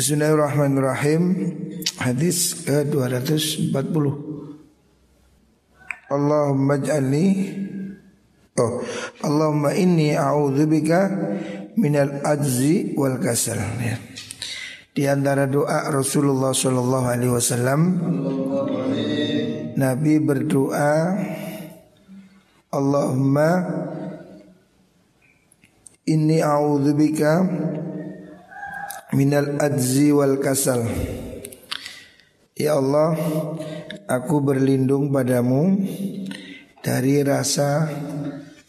[0.00, 1.22] Bismillahirrahmanirrahim.
[2.00, 3.84] Hadis ke-240
[6.08, 7.26] Allahumma ij'alni
[8.56, 8.80] Oh
[9.20, 11.04] Allahumma inni a'udzubika
[11.76, 13.60] minal ajzi wal kasal.
[13.76, 14.00] Ya.
[14.96, 17.80] Di antara doa Rasulullah Shallallahu Alaihi Wasallam,
[19.76, 20.96] Nabi berdoa,
[22.72, 23.68] Allahumma
[26.08, 27.44] inni a'udzubika
[29.14, 30.86] minal ajzi wal kasal.
[32.54, 33.16] Ya Allah,
[34.06, 35.80] aku berlindung padamu
[36.84, 37.88] dari rasa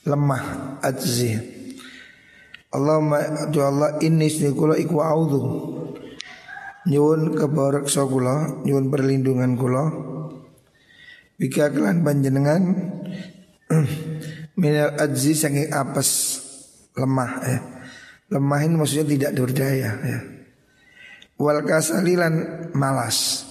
[0.08, 1.38] lemah ajzi.
[2.72, 5.42] Allahumma ya Allah inni kula iku a'udzu
[6.88, 9.92] nyuwun kebareksa kula nyuwun perlindungan kula
[11.36, 12.64] bika kelan panjenengan
[14.62, 16.40] minal ajzi saking apes
[16.96, 17.60] lemah ya
[18.32, 20.20] lemah ini maksudnya tidak berdaya ya
[21.42, 23.50] wal kasalilan malas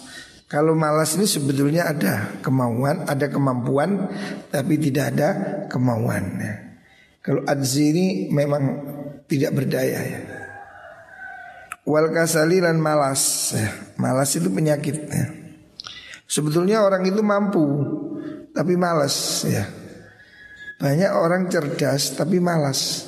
[0.50, 4.10] kalau malas ini sebetulnya ada kemauan, ada kemampuan,
[4.50, 5.28] tapi tidak ada
[5.70, 6.42] kemauan.
[6.42, 6.54] Ya.
[7.22, 8.82] Kalau ajzi ini memang
[9.30, 10.20] tidak berdaya ya.
[11.86, 13.94] Wal kasali dan malas ya.
[13.94, 15.26] Malas itu penyakit ya.
[16.30, 17.66] Sebetulnya orang itu mampu
[18.54, 19.66] Tapi malas ya
[20.78, 23.02] Banyak orang cerdas tapi malas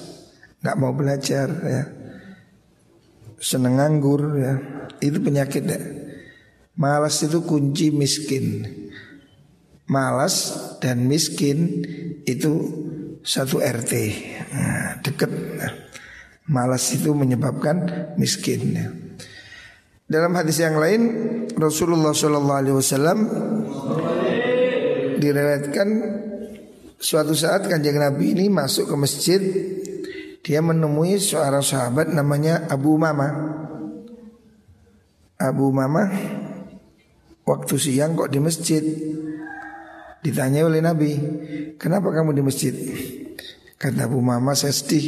[0.58, 2.01] Gak mau belajar ya
[3.42, 4.54] Seneng nganggur ya
[5.02, 5.82] Itu penyakit ya
[6.78, 8.62] Malas itu kunci miskin
[9.90, 11.82] Malas dan miskin
[12.22, 12.52] Itu
[13.26, 13.92] satu RT
[14.54, 15.72] nah, Deket nah.
[16.50, 18.74] Malas itu menyebabkan miskin.
[20.10, 21.00] Dalam hadis yang lain
[21.54, 22.76] Rasulullah Shallallahu Alaihi
[25.22, 25.88] diriwayatkan
[26.98, 29.40] suatu saat kanjeng Nabi ini masuk ke masjid
[30.42, 33.30] dia menemui seorang sahabat namanya Abu Mama.
[35.38, 36.10] Abu Mama
[37.46, 38.82] waktu siang kok di masjid?
[40.22, 41.14] Ditanya oleh Nabi,
[41.78, 42.74] kenapa kamu di masjid?
[43.78, 45.06] Kata Abu Mama saya sedih.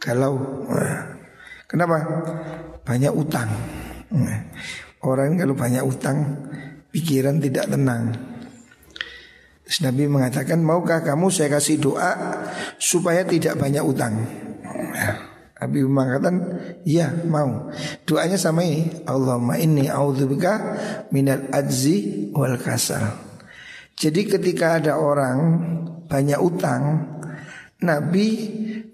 [0.00, 0.64] Kalau
[1.68, 1.96] kenapa?
[2.80, 3.48] Banyak utang.
[5.04, 6.48] Orang kalau banyak utang
[6.92, 8.12] pikiran tidak tenang.
[9.68, 12.12] Terus Nabi mengatakan maukah kamu saya kasih doa
[12.78, 14.45] supaya tidak banyak utang
[15.56, 16.36] Nabi mengatakan
[16.84, 17.72] iya mau
[18.04, 20.52] doanya sama ini Allahumma inni a'udzubika
[21.10, 23.16] minal ajzi wal kasal
[23.96, 25.38] jadi ketika ada orang
[26.04, 27.16] banyak utang
[27.80, 28.28] Nabi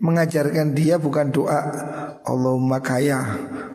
[0.03, 1.60] mengajarkan dia bukan doa
[2.22, 3.19] Allahumma kaya,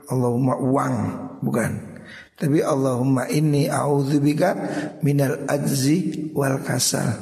[0.07, 0.95] Allahumma uang,
[1.43, 1.99] bukan.
[2.37, 4.55] Tapi Allahumma inni a'udzubika
[5.01, 7.17] minal ajzi wal kasal.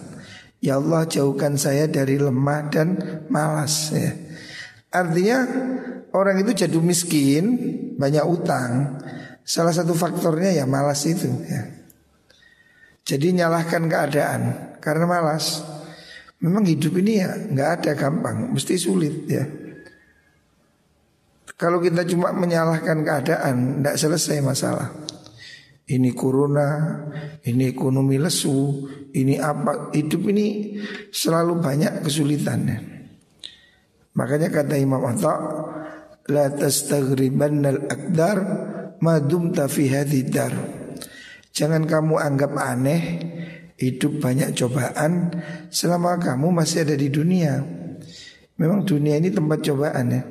[0.59, 2.87] Ya Allah jauhkan saya dari lemah dan
[3.29, 4.11] malas ya.
[4.95, 5.43] Artinya
[6.15, 7.43] orang itu jadi miskin,
[7.99, 8.95] banyak utang.
[9.43, 11.67] Salah satu faktornya ya malas itu ya.
[13.05, 14.41] Jadi nyalahkan keadaan
[14.79, 15.61] karena malas.
[16.39, 19.43] Memang hidup ini ya nggak ada gampang, mesti sulit ya.
[21.55, 24.91] Kalau kita cuma menyalahkan keadaan, tidak selesai masalah.
[25.85, 26.99] Ini corona,
[27.45, 29.93] ini ekonomi lesu, ini apa?
[29.95, 30.75] Hidup ini
[31.13, 32.94] selalu banyak kesulitannya.
[34.15, 35.33] Makanya kata Imam Atta,
[36.31, 38.37] la tastaghribanna al-aqdar
[39.03, 39.91] madum fi
[40.27, 40.53] dar.
[41.55, 43.01] Jangan kamu anggap aneh
[43.75, 45.35] Hidup banyak cobaan
[45.67, 47.59] selama kamu masih ada di dunia.
[48.55, 50.23] Memang dunia ini tempat cobaan ya.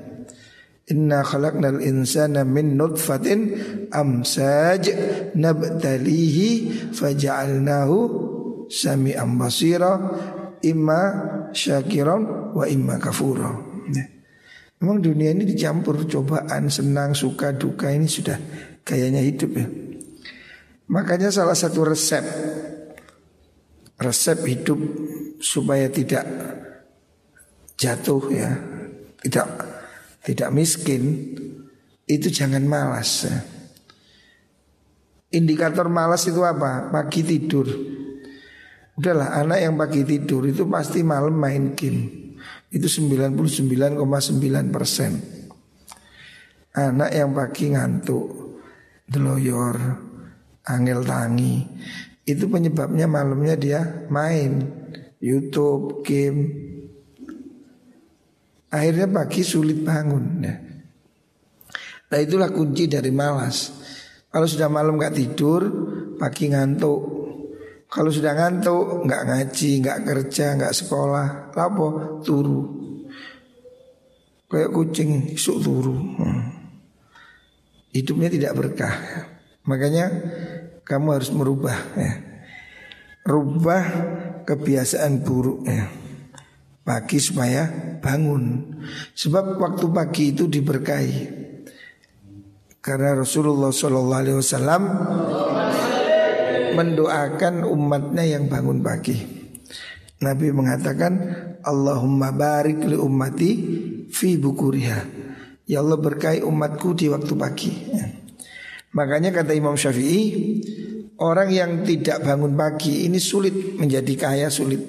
[0.88, 3.52] Inna khalaqnal insana min nutfatin
[3.92, 4.88] amsaj
[5.36, 6.48] nabtalihi
[6.96, 7.96] faja'alnahu
[8.72, 9.92] sami'an basira
[10.64, 11.00] imma
[11.52, 13.73] syakiran wa imma kafura.
[14.84, 18.36] Memang dunia ini dicampur cobaan, senang, suka, duka ini sudah
[18.84, 19.64] gayanya hidup ya.
[20.92, 22.20] Makanya salah satu resep
[23.96, 24.76] resep hidup
[25.40, 26.28] supaya tidak
[27.80, 28.52] jatuh ya,
[29.24, 29.48] tidak
[30.20, 31.32] tidak miskin
[32.04, 33.24] itu jangan malas.
[33.24, 33.40] Ya.
[35.32, 36.92] Indikator malas itu apa?
[36.92, 37.72] Pagi tidur.
[39.00, 42.23] Udahlah anak yang pagi tidur itu pasti malam main game.
[42.74, 45.12] Itu 99,9 persen.
[46.74, 48.58] Anak yang pagi ngantuk,
[49.06, 49.78] deloyor,
[50.66, 51.62] angel tangi
[52.24, 54.64] itu penyebabnya malamnya dia main
[55.20, 56.40] YouTube, game.
[58.72, 60.24] Akhirnya pagi sulit bangun.
[60.40, 60.58] Nah,
[62.10, 63.72] nah itulah kunci dari malas.
[64.28, 65.62] Kalau sudah malam gak tidur,
[66.20, 67.23] pagi ngantuk.
[67.94, 72.62] Kalau sudah ngantuk, nggak ngaji, nggak kerja, nggak sekolah, lapo turu.
[74.50, 75.94] Kayak kucing isuk turu.
[75.94, 76.42] Hmm.
[77.94, 78.94] hidupnya tidak berkah.
[79.70, 80.10] Makanya
[80.82, 82.12] kamu harus merubah ya.
[83.24, 83.84] Rubah
[84.42, 85.86] kebiasaan buruk ya.
[86.84, 87.64] Pagi supaya
[88.02, 88.74] bangun.
[89.16, 91.46] Sebab waktu pagi itu diberkahi.
[92.84, 94.82] Karena Rasulullah Shallallahu Alaihi Wasallam
[96.74, 99.16] mendoakan umatnya yang bangun pagi.
[100.24, 101.12] Nabi mengatakan
[101.64, 103.50] Allahumma barik li ummati
[104.08, 105.00] fi bukuriha.
[105.64, 107.72] Ya Allah berkahi umatku di waktu pagi.
[107.88, 108.04] Ya.
[108.94, 110.22] Makanya kata Imam Syafi'i,
[111.18, 114.80] orang yang tidak bangun pagi ini sulit menjadi kaya sulit.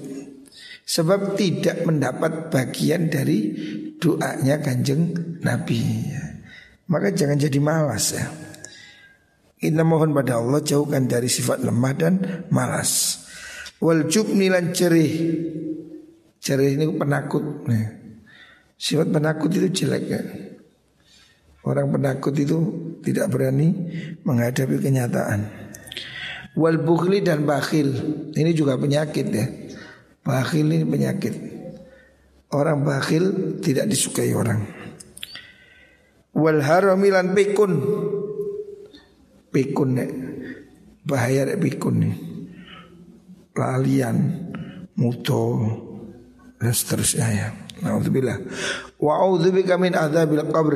[0.85, 3.55] Sebab tidak mendapat bagian dari
[3.97, 5.81] doanya kanjeng Nabi.
[6.11, 6.23] Ya.
[6.85, 8.44] Maka jangan jadi malas ya.
[9.65, 12.13] Kita mohon pada Allah jauhkan dari sifat lemah dan
[12.53, 13.25] malas.
[13.81, 15.11] Wal jubni cerih.
[16.37, 17.65] Cerih ini penakut.
[18.77, 20.21] Sifat penakut itu jelek ya.
[21.65, 22.57] Orang penakut itu
[23.01, 23.73] tidak berani
[24.21, 25.49] menghadapi kenyataan.
[26.53, 27.89] Wal bukhli dan bakhil.
[28.37, 29.49] Ini juga penyakit ya.
[30.21, 31.33] Bakhil ini penyakit.
[32.53, 34.85] Orang bakhil tidak disukai orang
[36.35, 37.71] wal haramilan pikun
[39.55, 40.09] pikun nek
[41.07, 42.15] bahaya nek pikun nih
[43.55, 44.51] lalian
[44.99, 45.63] muto
[46.59, 47.49] dan seterusnya ya
[47.83, 50.73] Wa bika min adzabil qabr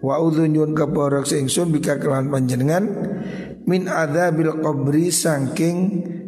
[0.00, 2.88] Wa a'udzu nyun kabarak ingsun bika kelawan panjenengan
[3.68, 5.76] min adzabil qabri saking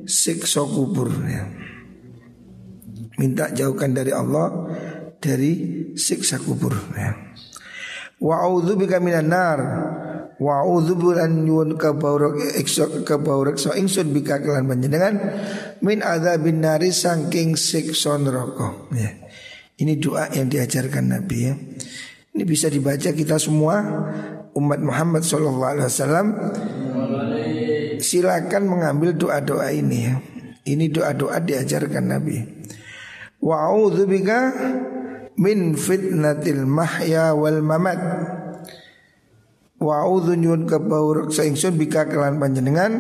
[0.05, 1.49] siksa kubur ya.
[3.17, 4.69] Minta jauhkan dari Allah
[5.17, 5.53] dari
[5.97, 7.17] siksa kubur ya.
[8.21, 8.45] Wa
[8.77, 9.61] bika minan nar.
[10.41, 15.15] Wa a'udzu an yun kabaurak iksa kabaurak so ingsun bika kelan panjenengan
[15.85, 18.89] min adzabin nari saking siksa neraka.
[18.97, 19.13] Ya.
[19.83, 21.55] Ini doa yang diajarkan Nabi ya.
[22.33, 23.83] Ini bisa dibaca kita semua
[24.57, 26.27] umat Muhammad sallallahu alaihi wasallam.
[28.03, 30.15] Silakan mengambil doa-doa ini ya.
[30.63, 32.39] Ini doa-doa diajarkan Nabi.
[33.43, 33.75] Wa
[34.07, 34.41] bika
[35.35, 37.99] min fitnatil mahya wal mamat
[39.83, 42.93] wa a'udzu nyun kabaur saingsun bika kelan panjenengan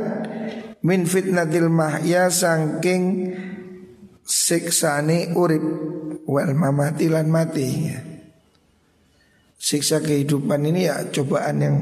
[0.83, 3.33] min fitnatil mahya saking
[4.27, 5.63] siksane urip
[6.27, 7.71] wal mamati lan mati
[9.63, 11.77] siksa kehidupan ini ya cobaan yang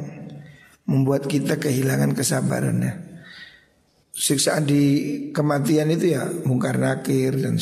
[0.85, 2.93] membuat kita kehilangan kesabaran ya.
[4.11, 4.83] Siksaan di
[5.33, 7.57] kematian itu ya mungkar nakir dan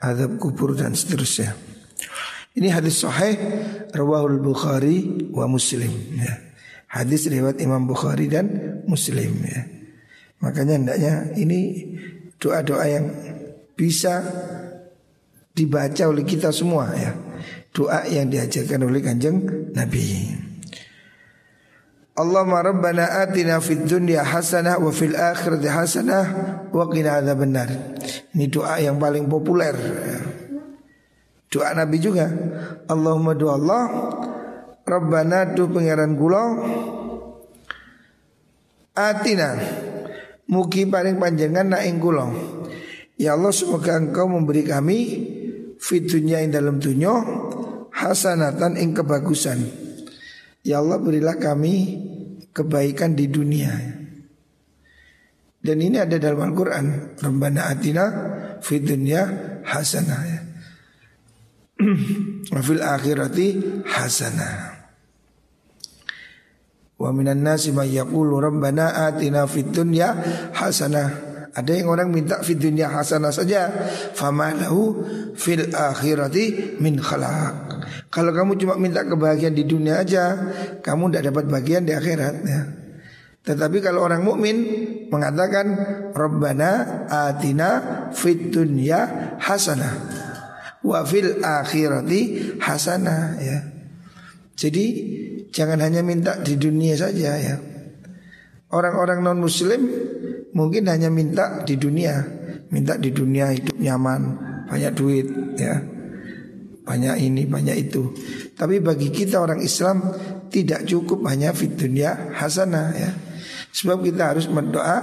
[0.00, 1.73] azab kubur dan seterusnya.
[2.54, 3.34] Ini hadis sahih
[3.90, 6.34] rawahul Bukhari wa Muslim ya.
[6.86, 8.46] Hadis riwayat Imam Bukhari dan
[8.86, 9.66] Muslim ya.
[10.38, 11.82] Makanya hendaknya ini
[12.38, 13.10] doa-doa yang
[13.74, 14.22] bisa
[15.50, 17.10] dibaca oleh kita semua ya.
[17.74, 19.42] Doa yang diajarkan oleh Kanjeng
[19.74, 20.30] Nabi.
[22.14, 26.24] Allahumma rabbana atina fid dunya hasanah wa fil akhirati hasanah
[26.70, 27.98] wa qina adzabannar.
[28.30, 29.74] Ini doa yang paling populer.
[31.54, 32.26] Doa Nabi juga.
[32.90, 33.84] Allahumma doa Allah
[34.82, 36.44] Rabbana tu pangeran kula
[38.98, 39.54] Atina
[40.50, 42.28] Mugi paling panjangan na ing kula
[43.16, 44.98] Ya Allah semoga engkau memberi kami
[45.78, 47.16] Fitunya yang dalam dunia
[47.94, 49.64] Hasanatan ing kebagusan
[50.66, 52.02] Ya Allah berilah kami
[52.54, 53.68] kebaikan di dunia.
[55.60, 57.16] Dan ini ada dalam Al-Quran.
[57.20, 58.04] Rabbana atina
[58.64, 59.28] fi dunya
[59.60, 60.33] hasanah
[61.84, 61.94] ya.
[62.50, 62.60] Wa
[62.96, 63.46] akhirati
[63.84, 64.54] hasanah.
[66.94, 70.14] Wa minan nasi may yaqulu rabbana atina fid dunya
[70.54, 71.36] hasanah.
[71.54, 73.70] Ada yang orang minta fid dunya hasanah saja,
[74.18, 75.06] fama lahu
[75.38, 77.86] fil akhirati min khalaq.
[78.10, 80.34] Kalau kamu cuma minta kebahagiaan di dunia aja,
[80.82, 82.62] kamu tidak dapat bagian di akhirat ya.
[83.44, 84.56] Tetapi kalau orang mukmin
[85.12, 85.66] mengatakan
[86.16, 87.70] Rabbana atina
[88.10, 90.23] fid dunya hasanah
[90.84, 92.20] wa fil akhirati
[92.60, 93.58] hasanah ya.
[94.54, 94.84] Jadi
[95.50, 97.56] jangan hanya minta di dunia saja ya.
[98.70, 99.86] Orang-orang non muslim
[100.54, 102.22] mungkin hanya minta di dunia,
[102.70, 104.22] minta di dunia hidup nyaman,
[104.68, 105.26] banyak duit
[105.58, 105.78] ya.
[106.84, 108.12] Banyak ini, banyak itu.
[108.52, 110.04] Tapi bagi kita orang Islam
[110.52, 113.10] tidak cukup hanya fit dunia hasanah ya.
[113.74, 114.98] Sebab kita harus berdoa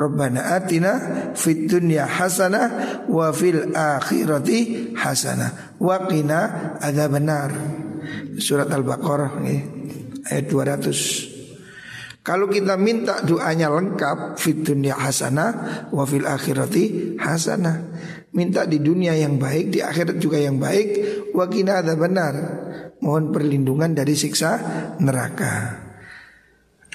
[0.00, 0.92] Rabbana atina
[1.36, 5.76] fit dunya hasanah wa fil akhirati hasanah.
[5.76, 7.52] Wa qina adzabannar.
[8.40, 9.44] Surat Al-Baqarah
[10.24, 12.24] ayat 200.
[12.24, 17.92] Kalau kita minta doanya lengkap Fit dunia hasanah Wa fil akhirati hasanah.
[18.32, 20.88] Minta di dunia yang baik Di akhirat juga yang baik.
[21.36, 22.34] Wa ada benar
[23.04, 24.56] Mohon perlindungan dari siksa
[25.04, 25.83] neraka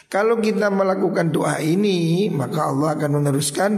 [0.10, 3.72] Kalau kita melakukan doa ini maka Allah akan meneruskan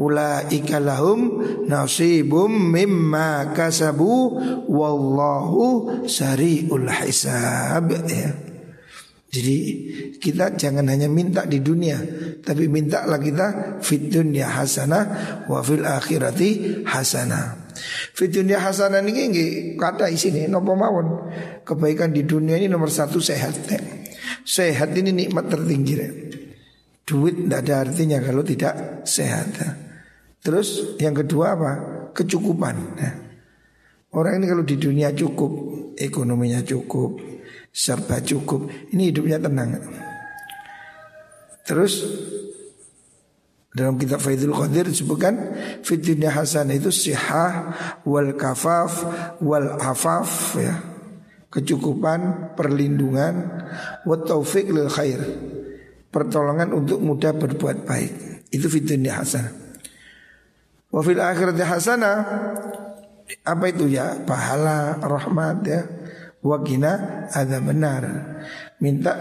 [0.00, 4.32] ulaika lahum nasibum mimma kasabu
[4.64, 8.32] wallahu sariul hisab ya.
[9.28, 9.56] Jadi
[10.16, 12.00] kita jangan hanya minta di dunia
[12.40, 15.04] tapi mintalah kita fit dunya hasanah
[15.52, 17.76] wa fil akhirati hasanah.
[18.16, 21.28] Fit dunya hasanah ini kata nih nopo mawon.
[21.60, 23.52] Kebaikan di dunia ini nomor satu sehat.
[24.44, 25.94] Sehat ini nikmat tertinggi.
[27.04, 29.56] Duit tidak ada artinya kalau tidak sehat.
[30.44, 31.72] Terus yang kedua apa?
[32.12, 32.76] Kecukupan.
[34.14, 35.52] Orang ini kalau di dunia cukup,
[35.96, 37.18] ekonominya cukup,
[37.74, 39.80] serba cukup, ini hidupnya tenang.
[41.64, 42.04] Terus
[43.74, 45.34] dalam kitab Faidul Qadir disebutkan
[45.82, 47.74] fitnya hasan itu sihah
[48.06, 49.02] wal kafaf
[49.42, 50.93] wal afaf ya
[51.54, 53.34] kecukupan, perlindungan,
[54.02, 55.22] wa taufik lil khair.
[56.10, 58.12] Pertolongan untuk mudah berbuat baik.
[58.50, 59.54] Itu fitunya hasanah.
[60.90, 62.16] Wa fil akhirati hasanah
[63.42, 64.22] apa itu ya?
[64.22, 65.82] Pahala, rahmat ya.
[66.44, 68.02] Wa kina ada benar.
[68.78, 69.16] Minta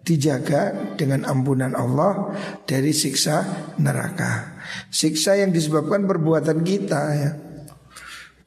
[0.00, 2.32] dijaga dengan ampunan Allah
[2.64, 3.44] dari siksa
[3.76, 4.62] neraka.
[4.88, 7.30] Siksa yang disebabkan perbuatan kita ya.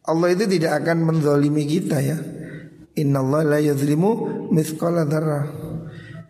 [0.05, 2.17] Allah itu tidak akan mendolimi kita ya.
[2.95, 4.11] Inna Allah la yadlimu
[4.51, 5.45] mithqala darah.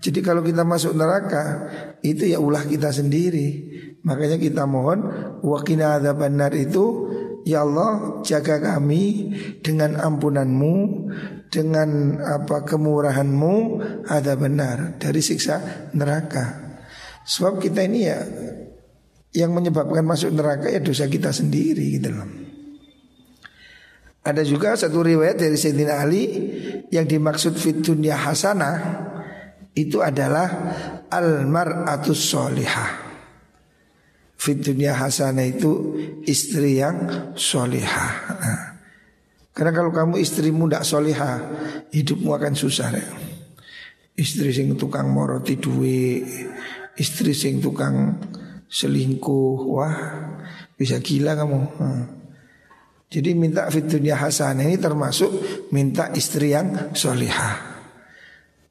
[0.01, 1.65] Jadi kalau kita masuk neraka
[2.05, 3.73] itu ya ulah kita sendiri.
[4.05, 5.01] Makanya kita mohon
[5.41, 7.09] wakina ada benar itu
[7.41, 9.33] ya Allah jaga kami
[9.65, 10.75] dengan ampunanmu
[11.49, 13.55] dengan apa kemurahanmu
[14.05, 16.77] ada benar dari siksa neraka.
[17.25, 18.21] Sebab kita ini ya
[19.33, 22.44] yang menyebabkan masuk neraka ya dosa kita sendiri gitu loh.
[24.25, 26.25] Ada juga satu riwayat dari Sayyidina Ali
[26.89, 29.05] yang dimaksud fit dunya hasanah
[29.77, 30.49] itu adalah
[31.13, 33.05] al mar'atus solihah.
[34.33, 35.93] Fit dunya hasanah itu
[36.25, 38.13] istri yang solihah.
[38.41, 38.61] Nah,
[39.53, 41.37] karena kalau kamu istrimu tidak solihah,
[41.93, 43.05] hidupmu akan susah ya.
[44.17, 46.25] Istri sing tukang moroti duwe,
[46.97, 48.17] istri sing tukang
[48.65, 49.95] selingkuh, wah
[50.73, 51.59] bisa gila kamu.
[51.77, 52.24] Nah.
[53.05, 55.29] Jadi minta fit hasanah ini termasuk
[55.71, 57.75] minta istri yang solihah.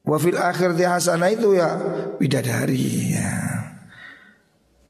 [0.05, 1.69] Wafil akhir hasanah itu ya
[2.21, 3.31] bidadari ya.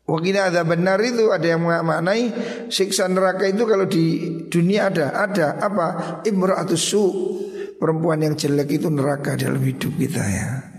[0.05, 2.29] Wakina ada benar itu ada yang maknai
[2.69, 4.05] siksa neraka itu kalau di
[4.53, 7.03] dunia ada ada apa imra'atus su
[7.81, 10.74] perempuan yang jelek itu neraka dalam hidup kita ya.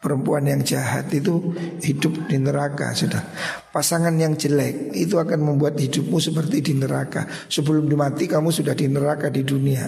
[0.00, 1.52] Perempuan yang jahat itu
[1.84, 3.20] hidup di neraka sudah.
[3.68, 7.28] Pasangan yang jelek itu akan membuat hidupmu seperti di neraka.
[7.28, 9.84] Sebelum dimati kamu sudah di neraka di dunia.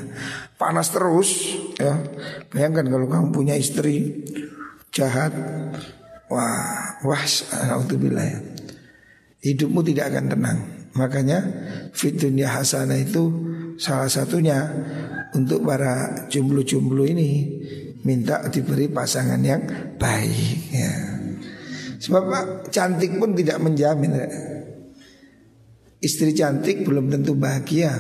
[0.61, 1.97] Panas terus ya.
[2.52, 4.21] Bayangkan kalau kamu punya istri
[4.92, 5.33] jahat.
[6.28, 7.25] Wah, wah,
[7.64, 8.40] alhamdulillah ya.
[9.49, 10.59] Hidupmu tidak akan tenang.
[10.92, 11.40] Makanya
[11.97, 13.33] fit dunia hasanah itu
[13.81, 14.69] salah satunya
[15.33, 17.49] untuk para jomblo-jomblo ini
[18.03, 19.63] minta diberi pasangan yang
[19.99, 20.95] baik ya.
[22.03, 22.23] Sebab
[22.75, 24.11] cantik pun tidak menjamin.
[26.03, 27.95] Istri cantik belum tentu bahagia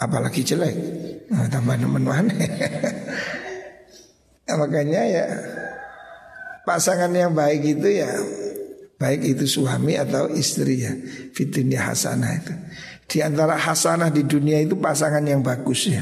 [0.00, 0.72] Apalagi jelek
[1.28, 2.24] nah, Tambah nemen nah,
[4.56, 5.24] Makanya ya
[6.64, 8.08] Pasangan yang baik itu ya
[8.96, 10.96] Baik itu suami atau istri ya
[11.36, 12.56] Fitunya hasanah itu
[13.04, 16.00] Di antara hasanah di dunia itu pasangan yang bagus ya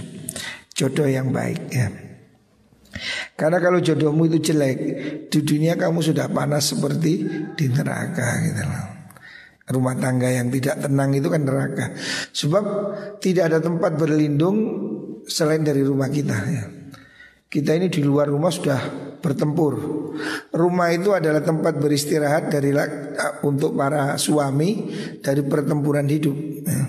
[0.71, 2.14] Jodoh yang baik ya
[3.35, 4.79] karena kalau jodohmu itu jelek
[5.31, 7.13] Di dunia kamu sudah panas seperti
[7.55, 8.87] di neraka gitu loh
[9.65, 11.97] Rumah tangga yang tidak tenang itu kan neraka
[12.31, 12.65] Sebab
[13.19, 14.57] tidak ada tempat berlindung
[15.25, 16.65] selain dari rumah kita ya.
[17.49, 18.81] Kita ini di luar rumah sudah
[19.19, 19.75] bertempur
[20.53, 22.71] Rumah itu adalah tempat beristirahat dari
[23.43, 26.83] untuk para suami dari pertempuran hidup ya.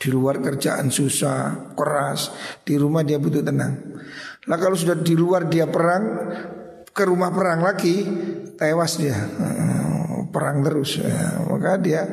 [0.00, 2.32] Di luar kerjaan susah, keras
[2.64, 3.90] Di rumah dia butuh tenang
[4.48, 6.04] Nah kalau sudah di luar dia perang
[6.88, 8.06] ke rumah perang lagi
[8.56, 9.16] tewas dia.
[10.30, 11.02] Perang terus.
[11.02, 11.42] Ya.
[11.44, 12.06] maka dia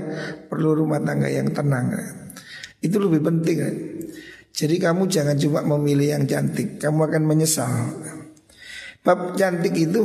[0.49, 1.95] perlu rumah tangga yang tenang.
[2.83, 3.57] Itu lebih penting.
[4.51, 7.71] Jadi kamu jangan cuma memilih yang cantik kamu akan menyesal.
[9.05, 10.01] Bab cantik itu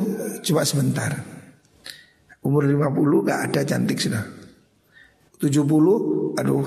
[0.47, 1.11] cuma sebentar.
[2.45, 4.23] Umur 50 gak ada cantik sudah.
[5.43, 6.67] 70 aduh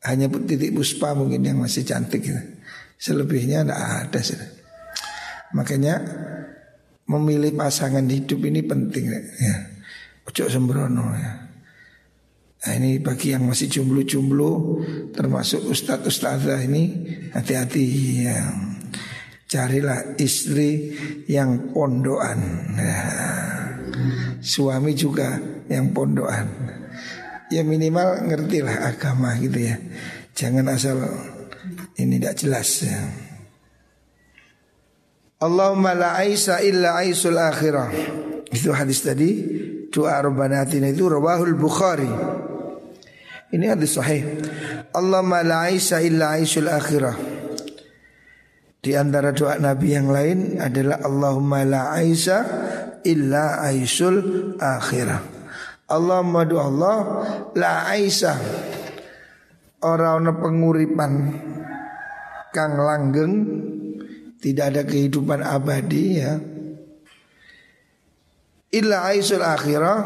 [0.00, 2.24] hanya titik puspa mungkin yang masih cantik.
[2.24, 2.40] gitu.
[3.00, 4.36] Selebihnya tidak ada sih.
[5.56, 5.94] Makanya
[7.08, 9.08] memilih pasangan hidup ini penting
[9.40, 9.54] ya.
[10.28, 11.32] Ojo sembrono ya.
[12.60, 14.84] Nah ini bagi yang masih jomblo-jomblo
[15.16, 17.84] termasuk ustadz ustadzah ini hati-hati
[18.28, 18.36] ya.
[19.48, 20.94] Carilah istri
[21.26, 22.40] yang pondokan.
[22.76, 23.00] Ya.
[24.40, 26.46] suami juga yang pondokan.
[27.50, 29.76] Ya minimal ngertilah agama gitu ya.
[30.36, 31.02] Jangan asal
[32.04, 33.00] ini tidak jelas ya.
[35.40, 37.88] Allahumma la aisa illa aisul akhirah.
[38.52, 39.30] Itu hadis tadi
[39.88, 42.08] doa Rabbanatina itu rawahul Bukhari.
[43.50, 44.36] Ini hadis sahih.
[44.92, 47.16] Allahumma la aisa illa aisul akhirah.
[48.80, 52.44] Di antara doa Nabi yang lain adalah Allahumma la aisa
[53.00, 55.20] illa aisul akhirah.
[55.88, 56.96] Allahumma doa Allah
[57.56, 58.36] la aisa
[59.80, 61.12] orang penguripan
[62.50, 63.34] kang langgeng
[64.40, 66.40] tidak ada kehidupan abadi ya.
[68.70, 69.98] Illa aisul akhirah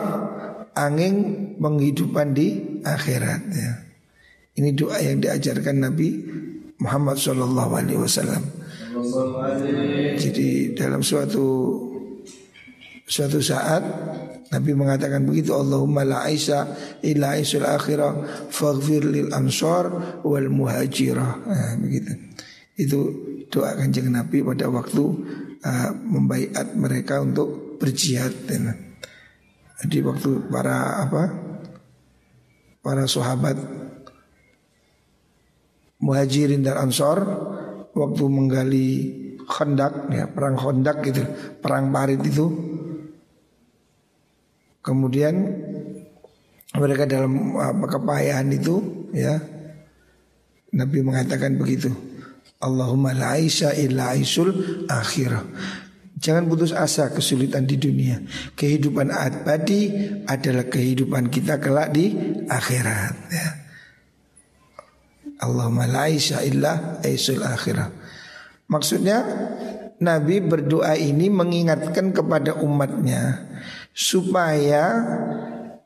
[0.74, 1.14] angin
[1.60, 3.72] penghidupan di akhirat ya.
[4.54, 6.08] Ini doa yang diajarkan Nabi
[6.82, 8.42] Muhammad Shallallahu Alaihi Wasallam.
[10.18, 11.46] Jadi dalam suatu
[13.04, 13.82] suatu saat
[14.54, 16.70] Nabi mengatakan begitu Allahumma la aisa
[17.02, 19.90] illa aisul akhirah faghfir lil ansar
[20.22, 21.32] wal muhajirah.
[21.42, 22.33] Nah, begitu
[22.74, 23.00] itu
[23.50, 25.04] doa kanjeng Nabi pada waktu
[25.62, 28.34] uh, membaiat mereka untuk berjihad.
[29.84, 31.22] Jadi waktu para apa
[32.82, 33.56] para sahabat
[36.02, 37.22] muhajirin dan ansor
[37.94, 38.88] waktu menggali
[39.44, 41.22] khandak ya perang khandak gitu
[41.60, 42.74] perang parit itu
[44.84, 45.34] Kemudian
[46.76, 49.40] mereka dalam apa kepayahan itu ya
[50.76, 51.88] Nabi mengatakan begitu.
[52.62, 55.42] Allahumma la aisha illa aisul akhirah.
[56.14, 58.22] Jangan putus asa kesulitan di dunia.
[58.56, 59.92] Kehidupan abadi
[60.24, 62.14] adalah kehidupan kita kelak di
[62.48, 63.48] akhirat ya.
[65.44, 67.90] Allahumma la aisha illa aisul akhirah.
[68.70, 69.20] Maksudnya
[70.00, 73.44] Nabi berdoa ini mengingatkan kepada umatnya
[73.92, 75.04] supaya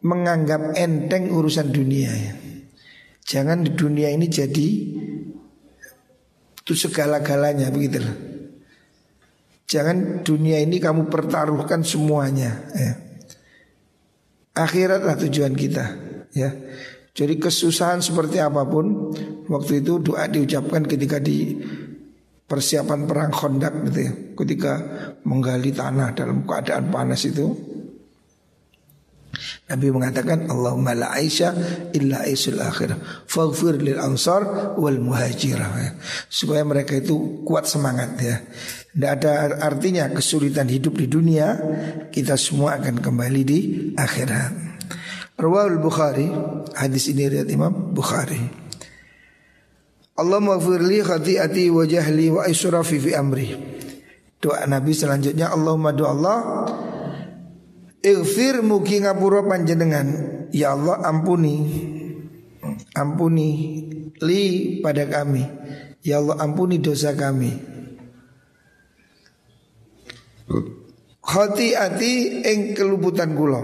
[0.00, 2.34] menganggap enteng urusan dunia ya.
[3.28, 4.68] Jangan di dunia ini jadi
[6.68, 8.16] itu segala-galanya begitu loh.
[9.64, 12.92] Jangan dunia ini kamu pertaruhkan semuanya ya.
[14.52, 15.96] Akhiratlah tujuan kita
[16.36, 16.52] ya.
[17.16, 19.10] Jadi kesusahan seperti apa pun
[19.48, 21.56] Waktu itu doa diucapkan ketika di
[22.46, 24.72] persiapan perang kondak gitu ya Ketika
[25.26, 27.48] menggali tanah dalam keadaan panas itu
[29.68, 31.54] Nabi mengatakan Allahumma la aisha
[31.92, 33.26] illa aisul akhirah.
[33.28, 35.98] Faghfir lil ansar wal muhajirah.
[36.30, 38.36] Supaya mereka itu kuat semangat ya.
[38.92, 41.54] Tidak ada artinya kesulitan hidup di dunia
[42.10, 43.58] Kita semua akan kembali di
[43.94, 44.52] akhirat.
[45.38, 46.26] Rawal Bukhari
[46.74, 48.38] Hadis ini riwayat Imam Bukhari.
[50.18, 53.54] Allah maghfirli khati'ati wa jahli wa israfi fi amri.
[54.38, 56.38] Doa Nabi selanjutnya Allahumma doa Allah
[58.08, 60.08] Ighfir mugi ngapura panjenengan.
[60.48, 61.56] Ya Allah ampuni.
[62.96, 63.50] Ampuni
[64.24, 64.42] Li
[64.80, 65.44] pada kami.
[66.00, 67.52] Ya Allah ampuni dosa kami.
[71.20, 73.60] Khati ati ing keluputan kula.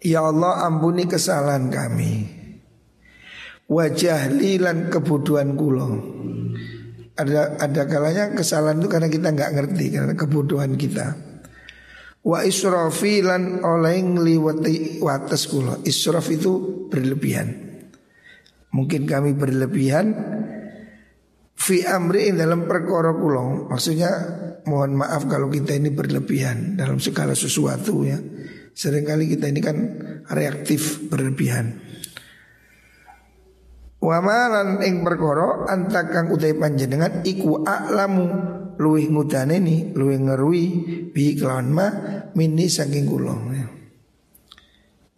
[0.00, 2.40] Ya Allah ampuni kesalahan kami.
[3.68, 5.92] Wajah lilan kebodohan kula.
[7.12, 11.31] Ada ada kalanya kesalahan itu karena kita nggak ngerti karena kebodohan kita.
[12.22, 15.82] Wa israfi lan oleh ngliwati wates kula.
[15.82, 17.50] Israf itu berlebihan.
[18.72, 20.06] Mungkin kami berlebihan
[21.58, 23.66] fi amri dalam perkara kula.
[23.74, 24.10] Maksudnya
[24.70, 28.22] mohon maaf kalau kita ini berlebihan dalam segala sesuatu ya.
[28.72, 29.76] Seringkali kita ini kan
[30.30, 31.82] reaktif berlebihan.
[34.02, 38.26] Wa malan ing perkara antakang utai panjenengan iku a'lamu
[38.82, 40.64] luwih ngudane ni luwih ngerui
[41.14, 41.86] bi kelawan ma
[42.34, 43.38] mini saking kula.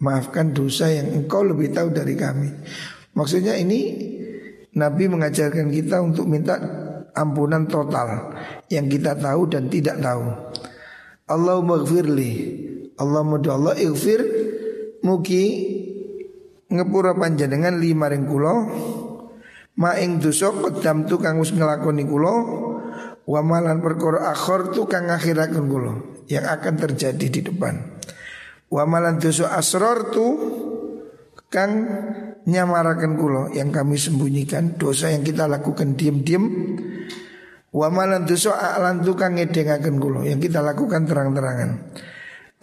[0.05, 2.53] Maafkan dosa yang engkau lebih tahu dari kami.
[3.17, 4.13] Maksudnya ini
[4.77, 6.61] Nabi mengajarkan kita untuk minta
[7.17, 8.37] ampunan total
[8.69, 10.29] yang kita tahu dan tidak tahu.
[11.25, 12.33] Allahumma gfirli
[13.01, 14.21] Allahumma Allah ighfir
[15.01, 15.45] mugi
[16.69, 18.55] ngepura panjenengan lima ring kula
[19.81, 22.35] ma ing dosa kedam tu kang wis nglakoni kula
[23.25, 24.37] Wa malan perkara
[24.69, 25.95] tu kang akhiraken kula
[26.29, 27.97] yang akan terjadi di depan.
[28.69, 30.27] Wa malan dosa asrar tu
[31.49, 31.73] kang
[32.45, 36.45] nyamaraken kula yang kami sembunyikan dosa yang kita lakukan diam-diam.
[37.73, 41.97] Wa malan dosa a'lan tu kang ngedengaken kula yang kita lakukan terang-terangan.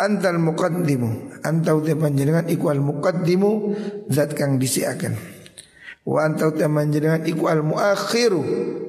[0.01, 3.51] Antal muqaddimu Antau te panjenengan iku al muqaddimu
[4.09, 5.13] Zat kang disiakan
[6.09, 8.41] Wa antau te panjenengan iku al muakhiru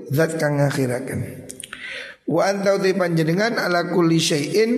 [0.08, 1.41] Zat kang ngakhirakan
[2.28, 4.72] Wa antau te panjenengan ala kulli syai'in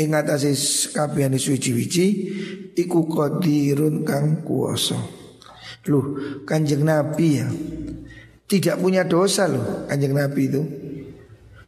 [0.00, 2.06] Ingat asis kabehane suci-wici
[2.78, 4.96] iku qadirun kang kuwasa.
[5.90, 6.14] Loh,
[6.46, 7.48] Kanjeng Nabi ya.
[8.46, 10.62] Tidak punya dosa loh Kanjeng Nabi itu.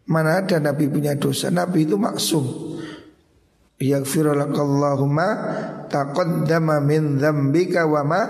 [0.07, 1.51] Mana ada Nabi punya dosa?
[1.51, 2.73] Nabi itu maksum.
[3.83, 5.29] Yaghfirulakallahumma
[5.91, 8.23] taqaddama min dzambika wa ma.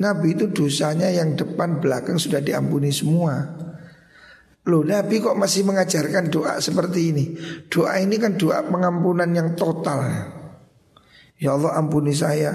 [0.00, 3.59] Nabi itu dosanya yang depan belakang sudah diampuni semua.
[4.68, 7.24] Loh Nabi kok masih mengajarkan doa seperti ini?
[7.72, 10.04] Doa ini kan doa pengampunan yang total.
[11.40, 12.52] Ya Allah ampuni saya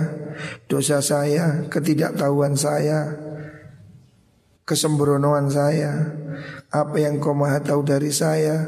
[0.69, 3.17] Dosa saya Ketidaktahuan saya
[4.61, 6.13] Kesembronoan saya
[6.69, 8.61] Apa yang kau maha tahu dari saya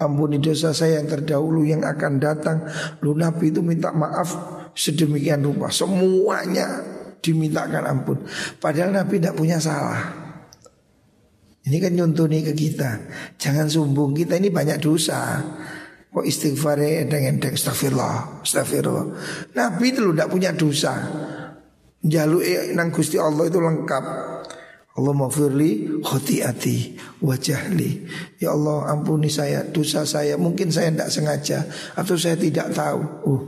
[0.00, 2.64] Ampuni dosa saya yang terdahulu Yang akan datang.
[3.04, 5.68] Loh Nabi itu minta maaf Sedemikian rupa.
[5.68, 6.80] Semuanya
[7.18, 8.22] dimintakan ampun.
[8.62, 10.27] Padahal Nabi tidak punya salah
[11.66, 13.02] ini kan nyuntuni ke kita.
[13.34, 14.14] Jangan sombong.
[14.14, 15.42] Kita ini banyak dosa.
[16.08, 19.06] Kok istighfar dengan endeng astagfirullah, astagfirullah.
[19.52, 20.94] Nabi itu tidak punya dosa.
[21.98, 22.40] Jalu
[22.72, 24.04] nang Gusti Allah itu lengkap.
[24.98, 27.90] Allah maghfirli khotiati wajahli
[28.42, 31.58] Ya Allah ampuni saya dosa saya Mungkin saya tidak sengaja
[31.94, 32.98] Atau saya tidak tahu
[33.30, 33.42] uh,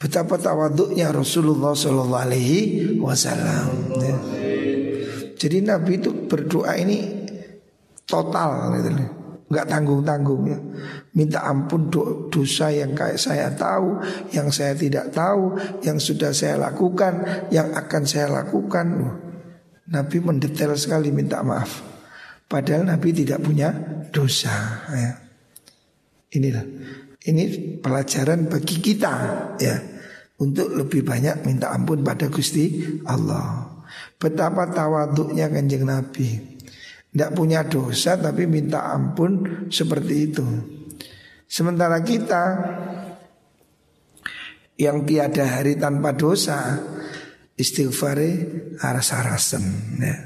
[0.00, 4.16] Betapa tawaduknya Rasulullah Sallallahu Alaihi Wasallam ya.
[5.36, 7.19] Jadi Nabi itu berdoa ini
[8.10, 9.10] total gitu nih.
[9.50, 10.58] Nggak tanggung tanggung ya.
[11.14, 13.98] Minta ampun do dosa yang kayak saya tahu
[14.30, 18.86] yang saya tidak tahu yang sudah saya lakukan yang akan saya lakukan.
[19.90, 21.82] Nabi mendetail sekali minta maaf.
[22.46, 23.74] Padahal Nabi tidak punya
[24.14, 25.18] dosa ya.
[26.34, 26.66] Inilah.
[27.20, 27.42] Ini
[27.82, 29.14] pelajaran bagi kita
[29.58, 29.76] ya.
[30.40, 33.66] Untuk lebih banyak minta ampun pada Gusti Allah.
[34.16, 36.49] Betapa tawaduknya kanjeng Nabi
[37.10, 40.46] tidak punya dosa tapi minta ampun seperti itu
[41.50, 42.42] Sementara kita
[44.78, 46.78] Yang tiada hari tanpa dosa
[47.58, 48.32] Istighfari
[48.80, 49.64] aras-arasan
[50.00, 50.16] ya.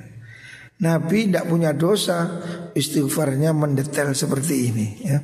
[0.85, 2.45] Nabi tidak punya dosa
[2.77, 5.19] Istighfarnya mendetail seperti ini ya.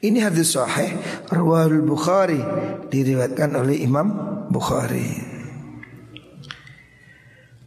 [0.00, 0.96] Ini hadis sahih
[1.28, 2.40] Rawahul Bukhari
[2.88, 4.08] Diriwatkan oleh Imam
[4.48, 5.33] Bukhari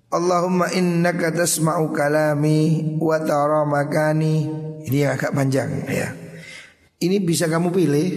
[0.07, 4.47] Allahumma innaka tasma'u kalami wa tara makani.
[4.87, 6.15] Ini agak panjang ya.
[7.03, 8.09] Ini bisa kamu pilih.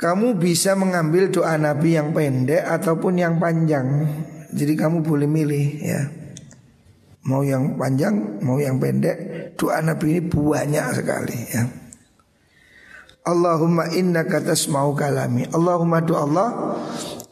[0.00, 4.08] Kamu bisa mengambil doa Nabi yang pendek ataupun yang panjang.
[4.56, 6.00] Jadi kamu boleh milih ya.
[7.28, 9.52] Mau yang panjang, mau yang pendek.
[9.60, 11.62] Doa Nabi ini banyak sekali ya.
[13.24, 15.44] Allahumma innaka tasma'u kalami.
[15.52, 16.48] Allahumma doa Allah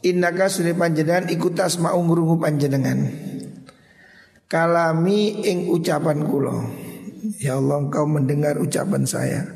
[0.03, 3.07] Innaka sune panjenengan ikut tasma'u ngrungu panjenengan.
[4.51, 6.59] Kalami ing ucapan kula.
[7.39, 9.47] Ya Allah engkau mendengar ucapan saya.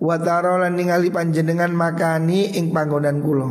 [0.00, 3.48] Wa lan ningali panjenengan makani ing panggonan kula.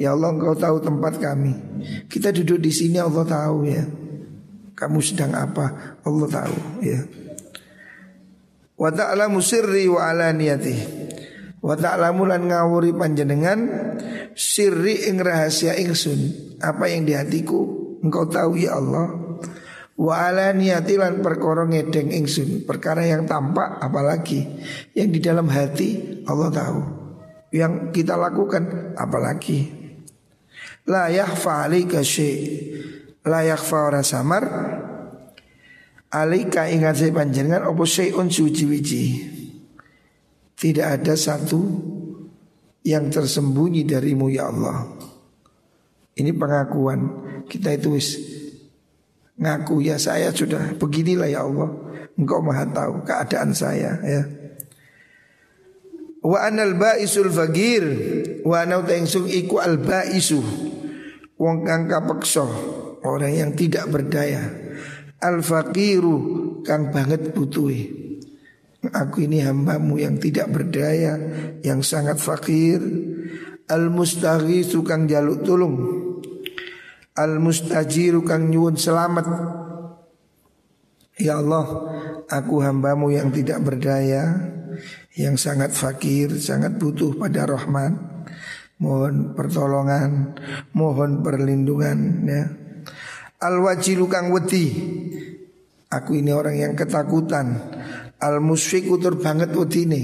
[0.00, 1.52] Ya Allah engkau tahu tempat kami.
[2.08, 3.84] Kita duduk di sini Allah tahu ya.
[4.72, 6.00] Kamu sedang apa?
[6.00, 7.00] Allah tahu ya.
[8.80, 10.08] Wa ta'lamu sirri wa.
[11.60, 13.60] Wa ta'lamu lan ngawuri panjenengan
[14.32, 16.56] sirri ing rahasia ingsun.
[16.60, 17.60] Apa yang di hatiku
[18.00, 19.12] engkau tahu ya Allah.
[20.00, 22.64] Wa ala niyati lan perkara ngedeng ingsun.
[22.64, 24.40] Perkara yang tampak apalagi
[24.96, 26.80] yang di dalam hati Allah tahu.
[27.52, 29.68] Yang kita lakukan apalagi.
[30.88, 32.72] La yakhfa alika syai.
[33.28, 34.44] La yakhfa ora samar.
[36.10, 39.38] Alika ingat saya panjenengan opo syai'un suci-wici
[40.60, 41.64] tidak ada satu
[42.84, 44.92] yang tersembunyi darimu ya Allah.
[46.12, 47.00] Ini pengakuan
[47.48, 48.20] kita itu wis
[49.40, 51.72] ngaku ya saya sudah beginilah ya Allah.
[52.20, 54.22] Engkau maha tahu keadaan saya ya.
[56.20, 57.84] Wa anal baisul fagir
[58.44, 60.44] wa ana tangsung iku al baisu
[61.40, 62.44] wong kang kapeksa
[63.00, 64.44] orang yang tidak berdaya
[65.24, 67.99] al faqiru kang banget butuhi
[68.80, 71.20] Aku ini hambamu yang tidak berdaya
[71.60, 72.80] Yang sangat fakir.
[73.68, 75.76] Al-mustaghi sukang jaluk tulung.
[77.12, 79.26] Al-mustajiru kang nyuwun selamat.
[81.20, 81.66] Ya Allah
[82.32, 84.40] Aku hambamu yang tidak berdaya
[85.12, 88.24] Yang sangat fakir Sangat butuh pada rahman
[88.80, 90.32] Mohon pertolongan
[90.72, 92.44] Mohon perlindungan ya.
[93.40, 94.68] Al-wajilu kang wedi.
[95.88, 97.56] Aku ini orang yang ketakutan
[98.20, 100.02] Al musfiku tur banget udine.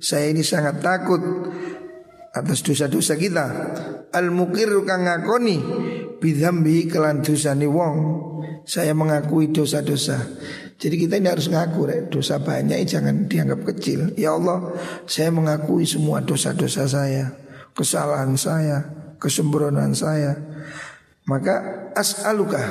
[0.00, 1.20] Saya ini sangat takut
[2.32, 3.46] atas dosa-dosa kita.
[4.08, 5.56] Al mukir kang ngakoni
[6.16, 7.96] bidhambi kelan dosane wong.
[8.64, 10.20] Saya mengakui dosa-dosa.
[10.78, 12.02] Jadi kita ini harus ngaku rek.
[12.14, 14.78] Dosa banyak jangan dianggap kecil Ya Allah
[15.10, 17.34] saya mengakui semua dosa-dosa saya
[17.74, 18.86] Kesalahan saya
[19.18, 20.38] Kesembronan saya
[21.26, 22.62] Maka as'aluka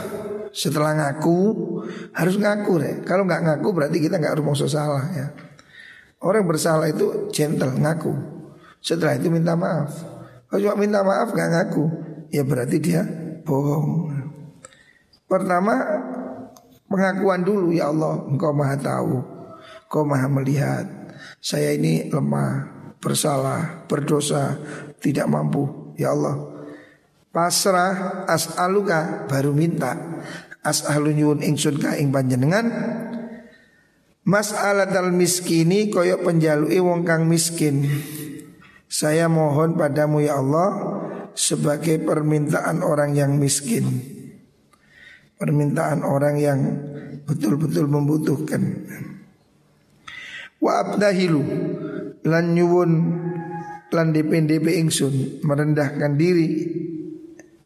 [0.55, 1.39] Setelah ngaku
[2.15, 2.95] Harus ngaku rek.
[3.04, 5.28] Kalau nggak ngaku berarti kita nggak harus salah ya.
[6.21, 8.13] Orang bersalah itu gentle ngaku.
[8.82, 9.93] Setelah itu minta maaf.
[10.47, 11.86] Kalau cuma minta maaf nggak ngaku
[12.32, 13.04] Ya berarti dia
[13.43, 14.12] bohong.
[15.28, 15.76] Pertama
[16.88, 19.15] pengakuan dulu ya Allah Engkau maha tahu
[19.88, 20.86] Engkau maha melihat.
[21.43, 24.58] Saya ini lemah Bersalah Berdosa
[24.97, 25.93] Tidak mampu.
[25.97, 26.38] Ya Allah
[27.30, 29.93] Pasrah as'aluka Baru minta
[30.67, 32.67] As'alu nyun ingsun ka ing panjenengan.
[34.27, 37.88] Mas'alat al miskini koyok penjalui wong kang miskin.
[38.91, 40.69] Saya mohon padamu ya Allah
[41.38, 43.86] Sebagai permintaan orang yang miskin.
[45.38, 46.60] Permintaan orang yang
[47.30, 48.89] betul-betul membutuhkan.
[50.58, 51.45] Wa abdahilu
[52.25, 52.91] lan nyuwun
[53.93, 56.65] lan DP-DP ingsun merendahkan diri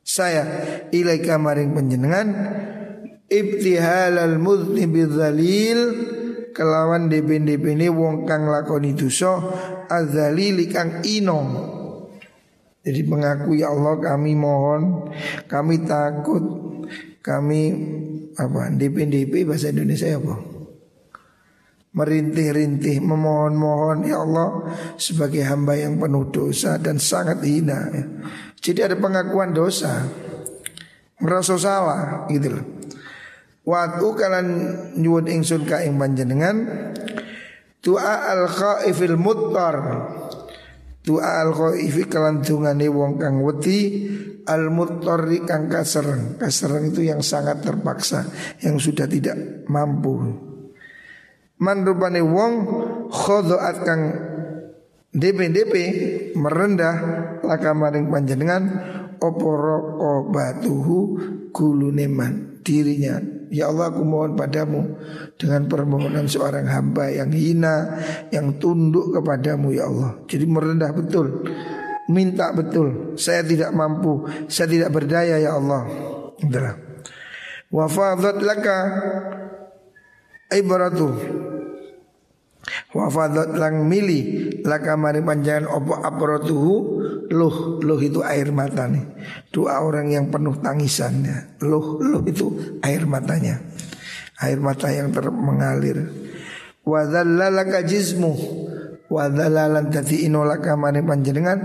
[0.04, 0.44] saya
[0.92, 2.28] ilaika maring panjenengan
[3.32, 5.82] ibtihalal mudhnibi dzalil
[6.52, 9.40] kelawan DP-DP ini wong kang lakoni dosa
[9.88, 11.40] adzalili kang ino
[12.84, 15.08] jadi mengakui ya Allah kami mohon
[15.48, 16.44] kami takut
[17.22, 17.62] kami
[18.34, 20.36] apa DP-DP bahasa Indonesia apa?
[21.92, 27.80] Merintih-rintih memohon-mohon ya Allah sebagai hamba yang penuh dosa dan sangat hina.
[27.92, 28.04] Ya.
[28.64, 30.08] Jadi ada pengakuan dosa,
[31.20, 32.66] merasa salah gitu loh.
[33.62, 34.48] Waktu kalian
[34.98, 36.66] nyuwun ingsun ka ing panjenengan
[37.86, 39.78] doa al khaifil muttar
[41.02, 44.06] Doa al khaifi kalan dungane wong kang wedi
[44.46, 46.38] al muttarri kang kasereng.
[46.38, 48.30] Kasereng itu yang sangat terpaksa,
[48.62, 50.22] yang sudah tidak mampu.
[51.58, 52.54] Man rupane wong
[53.10, 54.02] khodoat kang
[55.10, 55.74] DP-DP
[56.38, 56.96] merendah
[57.42, 58.64] laka maring panjenengan
[59.18, 61.00] oporo batuhu
[61.50, 64.96] guluneman dirinya Ya Allah aku mohon padamu
[65.36, 68.00] Dengan permohonan seorang hamba yang hina
[68.32, 70.24] Yang tunduk kepadamu ya Allah.
[70.24, 71.44] Jadi merendah betul
[72.08, 73.20] Minta betul.
[73.20, 75.84] Saya tidak mampu Saya tidak berdaya ya Allah.
[76.40, 76.76] Itulah.
[77.72, 78.78] Wafadat laka
[80.48, 81.08] Ibaratu
[82.96, 87.01] Wafadat lang mili Laka mari panjangan opo aprotuhu
[87.32, 89.08] Luh, luh itu air mata nih.
[89.56, 91.40] Doa orang yang penuh tangisan ya.
[91.64, 92.52] Luh, luh itu
[92.84, 93.64] air matanya.
[94.44, 96.12] Air mata yang ter mengalir
[96.84, 98.36] Wadhallalaka jismu.
[99.08, 101.60] Wadhallalan tati inolaka mani panjenengan.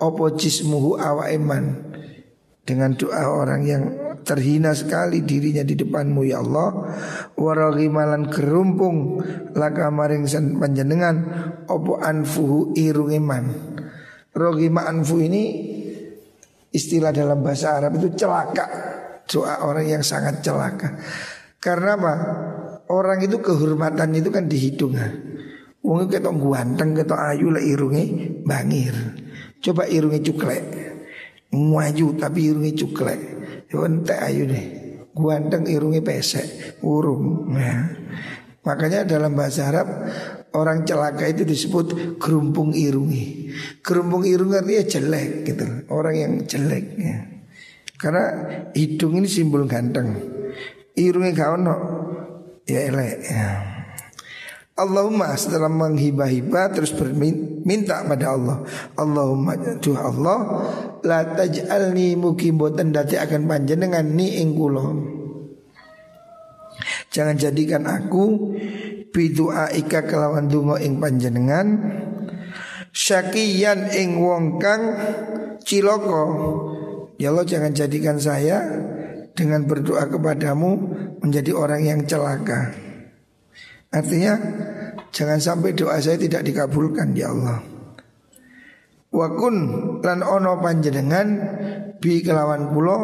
[0.00, 1.92] Opo jismuhu awa iman
[2.62, 3.82] Dengan doa orang yang
[4.22, 6.94] terhina sekali dirinya di depanmu ya Allah.
[7.36, 9.20] Waragimalan kerumpung
[9.52, 10.24] Laka maring
[10.56, 11.16] panjenengan.
[11.68, 13.44] Opo anfuhu irung iman
[14.32, 15.42] Rogi ma'anfu ini
[16.72, 18.66] istilah dalam bahasa Arab itu celaka.
[19.28, 20.96] Doa orang yang sangat celaka.
[21.60, 22.14] Karena apa?
[22.90, 24.96] Orang itu kehormatan itu kan dihitung.
[25.82, 28.04] Wong ketok ganteng, ketok ayu lah irungi
[28.42, 28.94] bangir.
[29.62, 30.64] Coba irungi cuklek.
[31.52, 33.20] Maju tapi irungi cuklek.
[33.72, 34.66] Ente ayu deh.
[35.12, 37.52] Ganteng irungi pesek, urung.
[37.52, 37.84] Nah.
[38.62, 39.88] Makanya dalam bahasa Arab
[40.52, 43.52] orang celaka itu disebut gerumpung irungi.
[43.80, 45.64] Gerumpung irungi artinya jelek gitu.
[45.92, 47.16] Orang yang jelek ya.
[47.96, 48.24] Karena
[48.74, 50.18] hidung ini simbol ganteng.
[50.98, 51.76] Irungi kau no
[52.66, 53.16] ya elek.
[53.24, 53.48] Ya.
[54.72, 58.64] Allahumma setelah menghibah-hibah terus berminta pada Allah.
[58.96, 60.38] Allahumma tuh Allah
[61.04, 64.56] la taj'alni mukim boten dati akan panjenengan ni ing
[67.12, 68.56] Jangan jadikan aku
[69.12, 71.66] bidua ika kelawan dungo ing panjenengan
[72.92, 74.82] syakiyan ing wong kang
[75.64, 76.24] ciloko.
[77.20, 78.64] Ya Allah jangan jadikan saya
[79.32, 80.70] dengan berdoa kepadamu
[81.22, 82.72] menjadi orang yang celaka.
[83.92, 84.40] Artinya
[85.12, 87.60] jangan sampai doa saya tidak dikabulkan ya Allah.
[89.12, 89.54] Wakun
[90.00, 91.28] lan ono panjenengan
[92.00, 92.96] bi kelawan pulo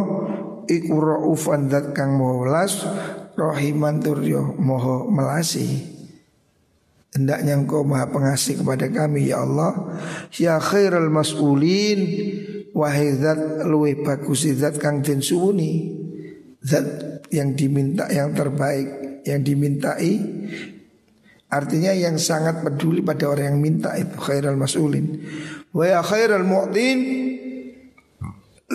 [0.64, 2.80] iku raufan dat kang welas
[3.38, 5.97] Rohiman turyo moho melasi
[7.18, 9.90] Hendaknya engkau maha pengasih kepada kami ya Allah.
[10.38, 11.98] Ya khairul mas'ulin.
[12.70, 15.98] Wahai zat luwe bagus zat kang den suwuni.
[16.62, 16.87] Zat
[17.35, 20.14] yang diminta yang terbaik Yang dimintai.
[21.50, 25.18] Artinya yang sangat peduli pada orang yang minta itu khairul mas'ulin.
[25.74, 26.98] Wa ya khairul mu'tin.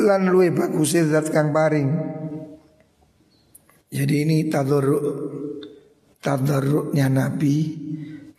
[0.04, 1.90] Lan luwe bagus zat kang paring.
[3.88, 4.84] Jadi ini tadur
[6.24, 7.83] tadarruknya Nabi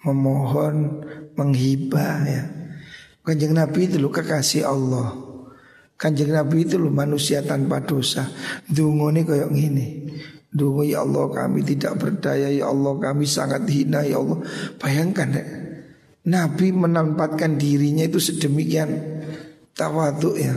[0.05, 2.45] memohon menghibah ya.
[3.25, 5.17] Kanjeng Nabi itu lo kekasih Allah.
[5.97, 8.29] Kanjeng Nabi itu lo manusia tanpa dosa.
[8.69, 9.87] Dungo ini kayak gini.
[10.53, 14.45] Dungo ya Allah kami tidak berdaya ya Allah kami sangat hina ya Allah.
[14.77, 15.45] Bayangkan ya.
[16.25, 18.93] Nabi menempatkan dirinya itu sedemikian
[19.73, 20.55] tawaduk ya.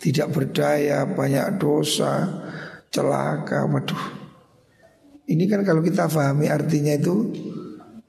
[0.00, 2.24] Tidak berdaya, banyak dosa,
[2.88, 4.04] celaka, waduh.
[5.28, 7.28] Ini kan kalau kita pahami artinya itu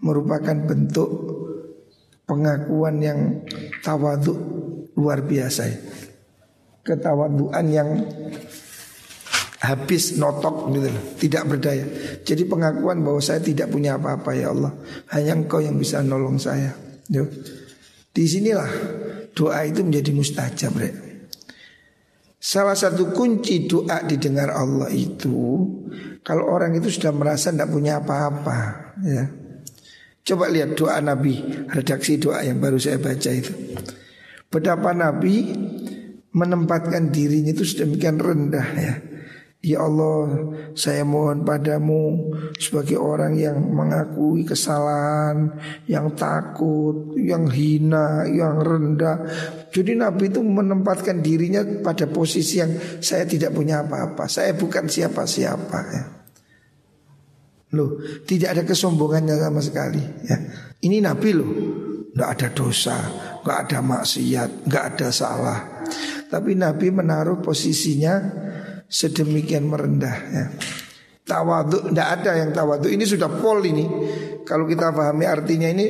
[0.01, 1.09] merupakan bentuk
[2.25, 3.19] pengakuan yang
[3.85, 4.37] tawaduk
[4.97, 5.69] luar biasa.
[6.81, 7.89] Ketawaduan yang
[9.61, 11.85] habis notok gitu loh, tidak berdaya.
[12.25, 14.73] Jadi pengakuan bahwa saya tidak punya apa-apa ya Allah,
[15.13, 16.73] hanya Engkau yang bisa nolong saya.
[17.05, 17.29] Yo.
[18.11, 18.67] Di sinilah
[19.37, 20.95] doa itu menjadi mustajab, Rek.
[22.41, 25.61] Salah satu kunci doa didengar Allah itu
[26.25, 28.57] kalau orang itu sudah merasa tidak punya apa-apa,
[29.05, 29.40] ya.
[30.21, 33.53] Coba lihat doa Nabi, redaksi doa yang baru saya baca itu.
[34.51, 35.49] Betapa Nabi
[36.31, 38.95] menempatkan dirinya itu sedemikian rendah ya.
[39.61, 45.53] Ya Allah, saya mohon padamu sebagai orang yang mengakui kesalahan,
[45.85, 49.21] yang takut, yang hina, yang rendah.
[49.69, 52.73] Jadi Nabi itu menempatkan dirinya pada posisi yang
[53.05, 56.20] saya tidak punya apa-apa, saya bukan siapa-siapa ya.
[57.71, 60.37] Loh, tidak ada kesombongannya sama sekali ya.
[60.83, 61.51] Ini Nabi loh,
[62.11, 62.97] nggak ada dosa,
[63.43, 65.59] nggak ada maksiat, nggak ada salah.
[66.27, 68.19] Tapi Nabi menaruh posisinya
[68.91, 70.45] sedemikian merendah ya.
[71.23, 73.87] Tawaduk tidak ada yang tawaduk ini sudah pol ini.
[74.43, 75.87] Kalau kita pahami artinya ini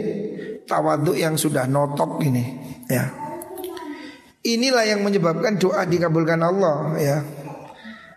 [0.70, 2.44] tawaduk yang sudah notok ini
[2.86, 3.10] ya.
[4.42, 7.18] Inilah yang menyebabkan doa dikabulkan Allah ya.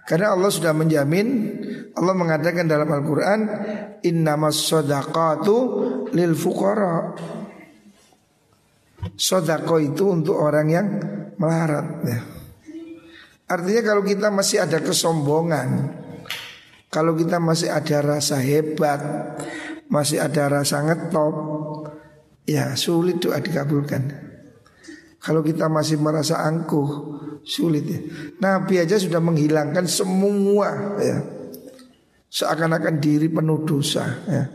[0.04, 1.28] Karena Allah sudah menjamin
[1.96, 3.40] Allah mengatakan dalam Al-Quran
[4.04, 5.56] Innamas sodaqatu
[6.12, 7.16] lil fuqara
[9.16, 10.86] Sodako itu untuk orang yang
[11.36, 12.20] melarat ya.
[13.52, 15.68] Artinya kalau kita masih ada kesombongan
[16.88, 19.00] Kalau kita masih ada rasa hebat
[19.92, 21.36] Masih ada rasa ngetop
[22.48, 24.23] Ya sulit doa dikabulkan
[25.24, 28.00] Kalau kita masih merasa angkuh Sulit ya.
[28.40, 31.20] Nabi aja sudah menghilangkan semua ya.
[32.32, 34.48] Seakan-akan diri penuh dosa ya.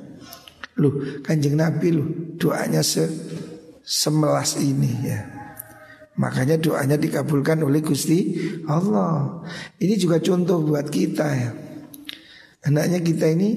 [0.81, 2.09] Loh kanjeng Nabi loh
[2.41, 3.05] Doanya se
[3.85, 5.21] semelas ini ya.
[6.17, 9.45] Makanya doanya dikabulkan oleh Gusti Allah.
[9.79, 11.51] Ini juga contoh buat kita ya.
[12.65, 13.49] Anaknya kita ini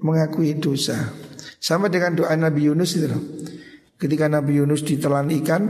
[0.00, 1.12] mengakui dosa.
[1.60, 3.22] Sama dengan doa Nabi Yunus itu loh.
[4.00, 5.62] Ketika Nabi Yunus ditelan ikan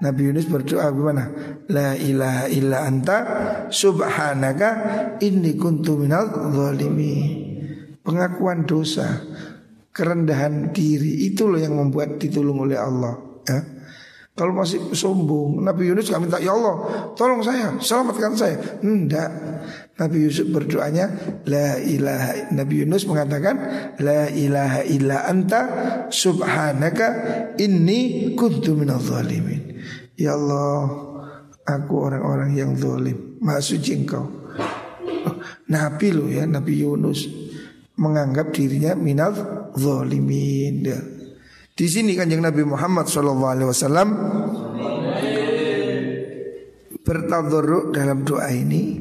[0.00, 1.28] Nabi Yunus berdoa gimana?
[1.68, 3.18] La ilaha illa anta
[3.68, 4.68] subhanaka
[5.20, 7.36] inni kuntu minal zalimi.
[8.00, 9.20] Pengakuan dosa,
[9.92, 13.12] kerendahan diri itu loh yang membuat ditolong oleh Allah.
[13.44, 13.60] Ya.
[14.32, 18.56] Kalau masih sombong, Nabi Yunus gak minta ya Allah, tolong saya, selamatkan saya.
[18.80, 19.28] Enggak.
[20.00, 21.12] Nabi Yusuf berdoanya
[21.44, 23.56] la ilaha Nabi Yunus mengatakan
[24.00, 25.60] la ilaha illa anta
[26.08, 27.06] subhanaka
[27.60, 29.69] inni kuntu minadh zalimin.
[30.20, 30.84] Ya Allah,
[31.64, 33.40] aku orang-orang yang zalim.
[33.40, 34.28] Maha suci engkau.
[35.24, 35.36] Oh,
[35.72, 37.24] Nabi lo ya, Nabi Yunus
[37.96, 39.32] menganggap dirinya minal
[39.72, 40.84] zalimin.
[40.84, 41.00] Ya.
[41.72, 44.12] Di sini kanjeng Nabi Muhammad SAW
[47.00, 49.00] bertadarruk dalam doa ini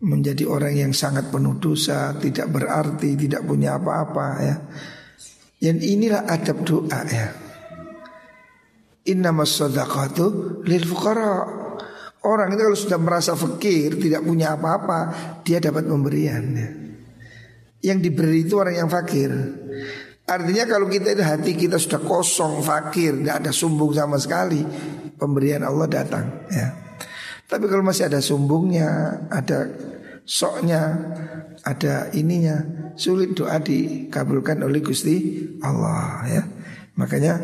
[0.00, 4.56] menjadi orang yang sangat penuh dosa, tidak berarti, tidak punya apa-apa ya.
[5.60, 7.43] Dan inilah adab doa ya.
[9.04, 11.62] Innamas sadaqatu lil fuqara.
[12.24, 15.00] Orang itu kalau sudah merasa fakir, tidak punya apa-apa,
[15.44, 16.68] dia dapat pemberian ya.
[17.92, 19.28] Yang diberi itu orang yang fakir.
[20.24, 24.64] Artinya kalau kita itu hati kita sudah kosong, fakir, tidak ada sumbung sama sekali,
[25.20, 26.48] pemberian Allah datang.
[26.48, 26.96] Ya.
[27.44, 29.68] Tapi kalau masih ada sumbungnya, ada
[30.24, 30.96] soknya,
[31.60, 32.56] ada ininya,
[32.96, 36.24] sulit doa dikabulkan oleh Gusti Allah.
[36.24, 36.42] Ya.
[36.94, 37.34] Makanya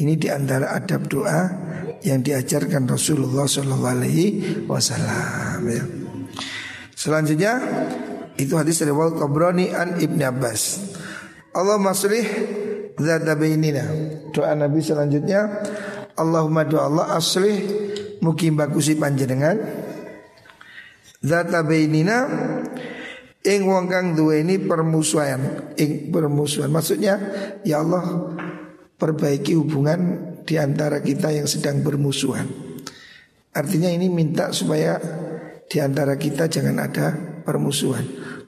[0.00, 1.52] ini di antara adab doa
[2.00, 4.26] yang diajarkan Rasulullah Shallallahu Alaihi
[4.64, 5.60] Wasallam.
[5.68, 5.84] Ya.
[6.96, 7.52] Selanjutnya
[8.40, 10.62] itu hadis dari Wal Tabrani an Ibn Abbas.
[11.52, 12.24] Allah maslih
[12.96, 13.84] zata bainina.
[14.32, 15.44] Doa Nabi selanjutnya
[16.16, 17.68] Allahumma doa Allah aslih
[18.24, 19.60] mukim bakusi panjenengan
[21.20, 22.24] zata bainina
[23.44, 27.20] ing wong kang duweni permusuhan ing permusuhan maksudnya
[27.62, 28.32] ya Allah
[28.96, 30.00] perbaiki hubungan
[30.48, 32.48] di antara kita yang sedang bermusuhan
[33.52, 34.96] artinya ini minta supaya
[35.66, 37.12] di antara kita jangan ada
[37.44, 38.04] permusuhan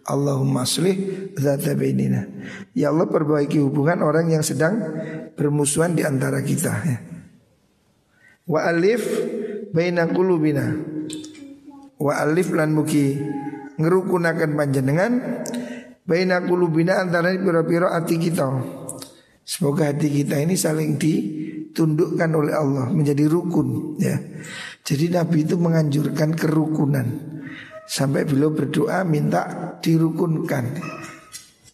[0.09, 2.25] Allahumma aslih zata bainina.
[2.73, 4.81] Ya Allah perbaiki hubungan orang yang sedang
[5.37, 6.99] bermusuhan di antara kita ya.
[8.49, 9.05] Wa alif
[9.77, 10.73] baina qulubina.
[12.01, 13.21] Wa alif lan mugi
[13.77, 15.13] ngerukunaken panjenengan
[16.09, 18.49] baina qulubina antara pira-pira hati kita.
[19.49, 24.21] Semoga hati kita ini saling ditundukkan oleh Allah menjadi rukun ya.
[24.85, 27.09] Jadi Nabi itu menganjurkan kerukunan.
[27.89, 30.77] Sampai beliau berdoa minta dirukunkan.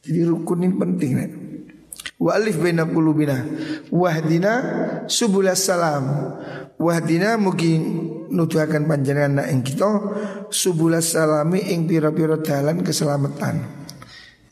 [0.07, 1.11] Jadi rukun ini penting.
[2.15, 3.43] Wa alif baina qulubina
[3.91, 4.53] wahdina
[5.11, 6.31] subulas salam.
[6.79, 7.75] Wahdina mugi
[8.31, 9.91] nuduhaken panjenengan nak ing kita
[10.47, 13.84] subulas salami ing pira-pira dalan keselamatan.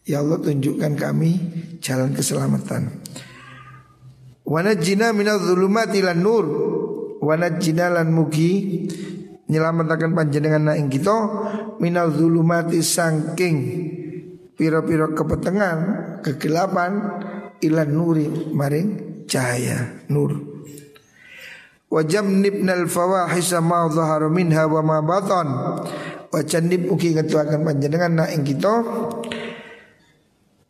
[0.02, 1.30] Ya Allah tunjukkan kami
[1.78, 2.90] jalan keselamatan.
[4.42, 6.46] Wa najjina minadz zulumati lan nur.
[7.22, 8.82] Wa najjina lan mugi.
[9.46, 11.16] Nyelamataken panjenengan ing kita.
[11.78, 13.56] Minal zulumati sangking
[14.58, 15.78] piro-piro kepetengan
[16.22, 16.92] kegelapan
[17.62, 18.88] ilan nuri maring
[19.30, 20.34] cahaya nur.
[21.92, 25.48] Wajam nibnal fawahisa ma dhahara minha wa ma batan.
[26.64, 28.80] Nib uki ngetuakan panjenengan na ing kita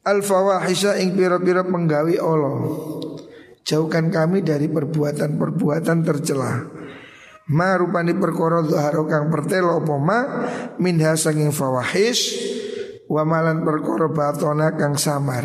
[0.02, 2.58] al fawahisa ing piro-piro penggawi Allah
[3.62, 6.52] jauhkan kami dari perbuatan-perbuatan tercela
[7.50, 10.20] Ma rupani perkara dhaharo kang pertelo apa ma
[10.78, 12.38] minha sanging fawahis
[13.10, 15.44] wa malan perkara batona kang samar.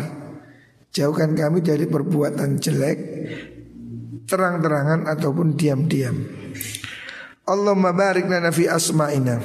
[0.88, 2.98] Jauhkan kami dari perbuatan jelek
[4.24, 6.16] terang-terangan ataupun diam-diam.
[7.44, 9.36] Allahumma barik lana fi asma'ina.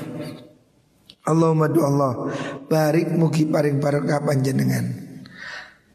[1.23, 2.31] Allahumma du Allah
[2.67, 4.85] barik mugi paring barokah panjenengan.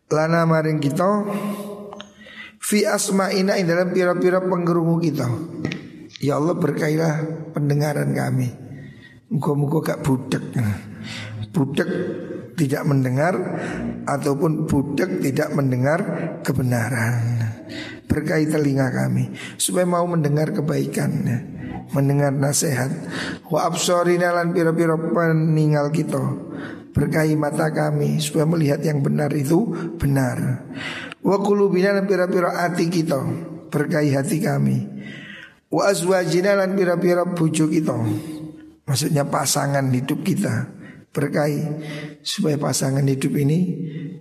[0.08, 1.04] Lana maring kita
[2.56, 5.28] fi asma'ina ing dalam pira-pira penggerungu kita.
[6.18, 7.12] Ya Allah berkailah
[7.54, 8.50] pendengaran kami
[9.30, 10.42] Muka-muka gak budak
[11.54, 11.88] Budak
[12.58, 13.34] tidak mendengar
[14.02, 16.00] Ataupun budak tidak mendengar
[16.42, 17.37] kebenaran
[18.08, 19.30] Berkait telinga kami
[19.60, 21.12] Supaya mau mendengar kebaikan
[21.92, 22.88] Mendengar nasihat
[23.52, 26.20] Wa absorina lan pira-pira peninggal kita
[26.96, 29.68] Berkahi mata kami Supaya melihat yang benar itu
[30.00, 30.66] benar
[31.20, 33.20] Wa kulubina lan pira-pira hati kita
[33.68, 34.76] Berkahi hati kami
[35.68, 37.92] Wa azwajina lan pira-pira bojo kita.
[38.88, 40.78] Maksudnya pasangan hidup kita
[41.12, 41.64] berkahi
[42.20, 43.58] supaya pasangan hidup ini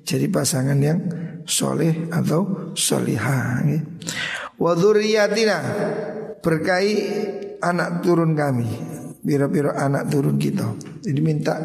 [0.07, 0.99] jadi pasangan yang
[1.47, 3.63] soleh atau solihah.
[4.59, 5.57] Wa dzurriyyatina
[6.43, 6.95] berkahi
[7.63, 8.67] anak turun kami,
[9.23, 10.75] pira-pira anak turun kita.
[11.01, 11.55] Jadi minta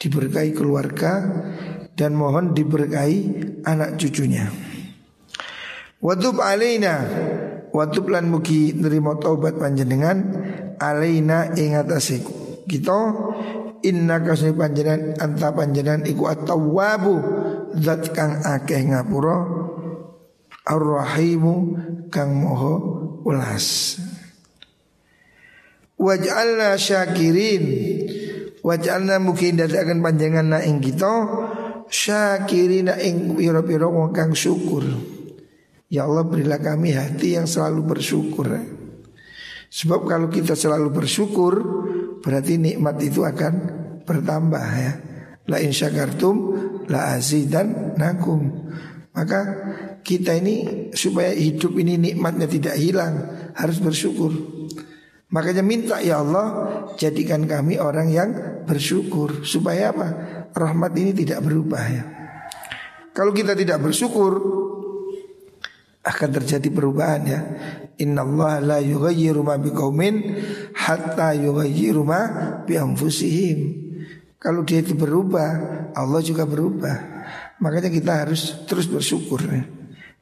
[0.00, 1.20] diberkahi keluarga
[1.94, 3.18] dan mohon diberkahi
[3.68, 4.48] anak cucunya.
[6.00, 7.04] Wadub alaina
[7.70, 10.18] Watub lan mugi nerima taubat panjenengan
[10.82, 12.18] alaina ing atase
[12.66, 13.14] kita
[13.86, 17.39] inna kasih panjenengan anta panjenengan iku at-tawwabu
[17.76, 19.46] zat kang akeh ngapura
[20.66, 21.54] ar-rahimu
[22.10, 22.74] kang moho
[23.26, 23.98] ulas.
[26.00, 27.64] Waj'alna syakirin.
[28.60, 31.12] Waj'alna mugi dadakan panjenengan na ing kita
[31.88, 34.84] syakirina ing pira-pira wong kang syukur.
[35.90, 38.46] Ya Allah berilah kami hati yang selalu bersyukur.
[39.70, 41.54] Sebab kalau kita selalu bersyukur
[42.20, 43.52] Berarti nikmat itu akan
[44.04, 44.92] bertambah ya.
[45.48, 46.36] La in syakartum
[46.90, 48.68] la azidan nakum
[49.14, 49.40] Maka
[50.02, 53.22] kita ini supaya hidup ini nikmatnya tidak hilang
[53.54, 54.34] Harus bersyukur
[55.30, 56.46] Makanya minta ya Allah
[56.98, 58.30] jadikan kami orang yang
[58.66, 60.08] bersyukur Supaya apa?
[60.50, 62.04] Rahmat ini tidak berubah ya
[63.14, 64.60] Kalau kita tidak bersyukur
[66.00, 67.40] akan terjadi perubahan ya.
[68.00, 70.40] Inna Allah la yughayyiru ma biqaumin
[70.72, 72.20] hatta yughayyiru ma
[72.64, 73.89] bi anfusihim.
[74.40, 75.48] Kalau dia itu berubah,
[75.92, 76.96] Allah juga berubah.
[77.60, 79.44] Makanya kita harus terus bersyukur.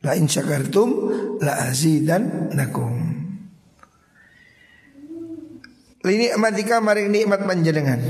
[0.02, 0.90] La in syakartum
[1.38, 2.98] la azidan nakum.
[6.02, 8.00] Ini nikmatika maring nikmat panjenengan.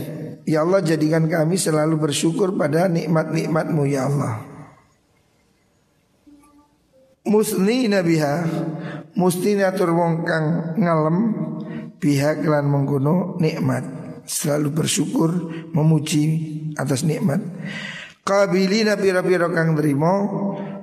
[0.48, 4.48] Ya Allah jadikan kami selalu bersyukur pada nikmat-nikmatmu ya Allah
[7.28, 8.48] musni nabiha
[9.14, 10.46] musti natur wong kang
[10.80, 11.18] ngalem
[12.00, 13.84] biha kelan mengkono nikmat
[14.28, 15.30] selalu bersyukur
[15.72, 16.24] memuji
[16.76, 17.40] atas nikmat
[18.22, 20.14] kabilina pira-pira kang nerimo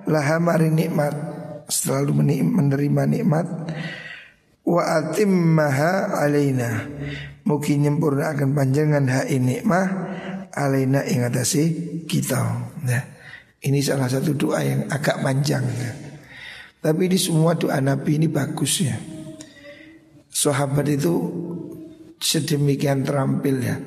[0.10, 1.14] laha mari nikmat
[1.70, 3.48] selalu menerima nikmat
[4.66, 6.90] wa atimmaha alaina
[7.46, 9.88] mungkin nyempurna akan panjangan hak nikmah
[10.58, 11.22] alaina ing
[12.10, 12.42] kita
[12.82, 13.04] nah
[13.62, 16.06] ini salah satu doa yang agak panjang nah.
[16.86, 18.94] Tapi ini semua doa Nabi ini bagus ya.
[20.30, 21.18] Sahabat itu
[22.26, 23.78] sedemikian terampil ya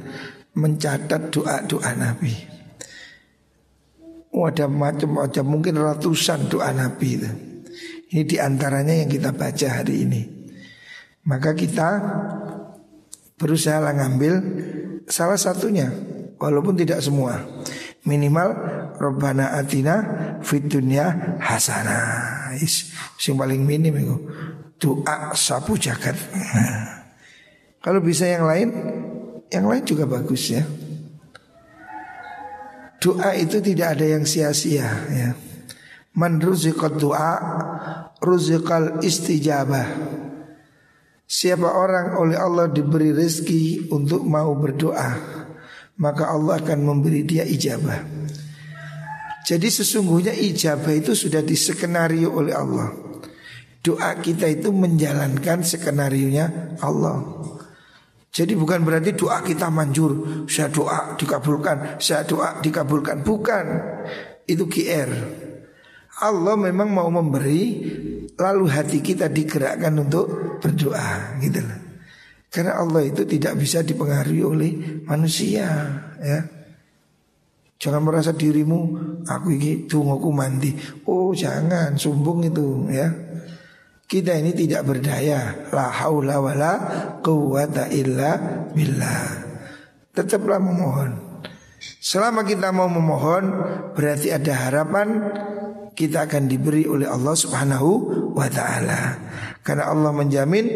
[0.55, 2.35] mencatat doa-doa Nabi.
[4.31, 7.31] Oh, ada macam-macam mungkin ratusan doa Nabi itu.
[8.09, 10.23] Ini di antaranya yang kita baca hari ini.
[11.27, 11.89] Maka kita
[13.37, 14.35] berusaha ngambil
[15.11, 15.91] salah satunya,
[16.39, 17.43] walaupun tidak semua.
[18.07, 18.49] Minimal
[18.97, 19.95] Robbana atina
[20.41, 22.57] fit dunya hasanah.
[22.59, 22.91] Is,
[23.29, 24.17] yang paling minim itu
[24.81, 26.17] doa sapu jagat.
[27.89, 28.69] Kalau bisa yang lain,
[29.49, 30.61] yang lain juga bagus ya.
[33.01, 35.33] Doa itu tidak ada yang sia-sia ya.
[36.13, 37.33] Man ruziqat doa
[38.21, 39.89] Ruziqal istijabah
[41.25, 45.15] Siapa orang oleh Allah diberi rezeki untuk mau berdoa
[45.97, 48.05] Maka Allah akan memberi dia ijabah
[49.49, 52.93] Jadi sesungguhnya ijabah itu sudah diskenario oleh Allah
[53.81, 57.49] Doa kita itu menjalankan skenario nya Allah
[58.39, 63.27] jadi bukan berarti doa kita manjur Saya doa dikabulkan Saya doa dikabulkan.
[63.27, 63.67] Bukan.
[64.47, 65.11] Itu QR
[66.23, 67.83] Allah memang mau memberi
[68.39, 70.31] Lalu hati kita digerakkan untuk
[70.63, 71.81] berdoa gitu loh.
[72.47, 74.73] Karena Allah itu tidak bisa dipengaruhi oleh
[75.03, 75.67] manusia
[76.23, 76.41] ya.
[77.83, 78.95] Jangan merasa dirimu
[79.27, 80.71] Aku ini tunggu mandi.
[81.11, 83.11] Oh jangan sombong itu ya
[84.09, 85.69] kita ini tidak berdaya.
[85.69, 86.75] La haula wa la
[87.21, 89.45] quwata illa billah.
[90.17, 91.29] Tetaplah memohon.
[91.79, 93.55] Selama kita mau memohon
[93.95, 95.31] Berarti ada harapan
[95.95, 97.91] Kita akan diberi oleh Allah subhanahu
[98.35, 99.01] wa ta'ala.
[99.63, 100.67] Karena Allah menjamin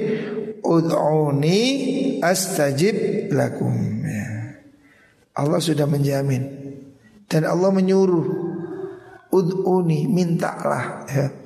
[0.62, 1.58] Ud'uni
[2.22, 4.02] astajib lakum.
[4.06, 4.62] Ya.
[5.34, 6.42] Allah sudah menjamin.
[7.26, 8.26] Dan Allah menyuruh
[9.34, 11.06] Ud'uni mintalah.
[11.10, 11.41] Ya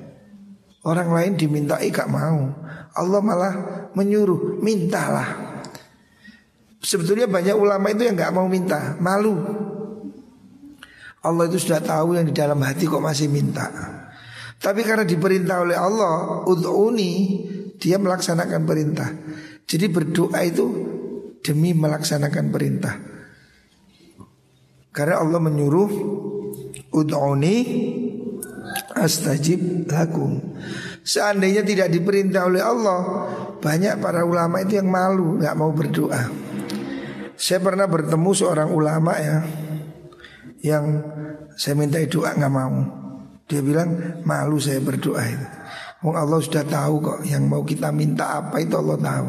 [0.87, 2.47] Orang lain dimintai gak mau.
[2.95, 3.55] Allah malah
[3.99, 5.59] menyuruh mintalah.
[6.79, 9.35] Sebetulnya banyak ulama itu yang gak mau minta Malu.
[11.27, 13.67] Allah itu sudah tahu yang di dalam hati kok masih minta.
[14.63, 17.13] Tapi karena diperintah oleh Allah Ud'uni
[17.77, 19.11] Dia melaksanakan perintah.
[19.67, 20.67] Jadi berdoa itu
[21.43, 22.95] Demi melaksanakan perintah.
[24.95, 25.91] Karena Allah menyuruh
[26.95, 27.59] Ud'uni
[28.97, 30.41] astajib lakum.
[31.07, 33.01] Seandainya tidak diperintah oleh Allah,
[33.63, 36.23] banyak para ulama itu yang malu, nggak mau berdoa.
[37.37, 39.45] Saya pernah bertemu seorang ulama ya,
[40.65, 40.85] yang
[41.55, 42.77] saya minta doa nggak mau.
[43.47, 45.47] Dia bilang malu saya berdoa itu.
[46.03, 49.29] Wong Allah sudah tahu kok yang mau kita minta apa itu Allah tahu.